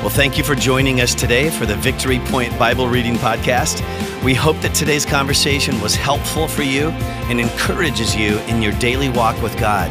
Well, 0.00 0.08
thank 0.08 0.38
you 0.38 0.44
for 0.44 0.54
joining 0.54 1.02
us 1.02 1.14
today 1.14 1.50
for 1.50 1.66
the 1.66 1.76
Victory 1.76 2.20
Point 2.20 2.58
Bible 2.58 2.88
Reading 2.88 3.16
Podcast. 3.16 3.82
We 4.24 4.32
hope 4.32 4.58
that 4.62 4.74
today's 4.74 5.04
conversation 5.04 5.78
was 5.82 5.94
helpful 5.94 6.48
for 6.48 6.62
you 6.62 6.88
and 7.28 7.38
encourages 7.38 8.16
you 8.16 8.38
in 8.46 8.62
your 8.62 8.72
daily 8.78 9.10
walk 9.10 9.42
with 9.42 9.54
God. 9.58 9.90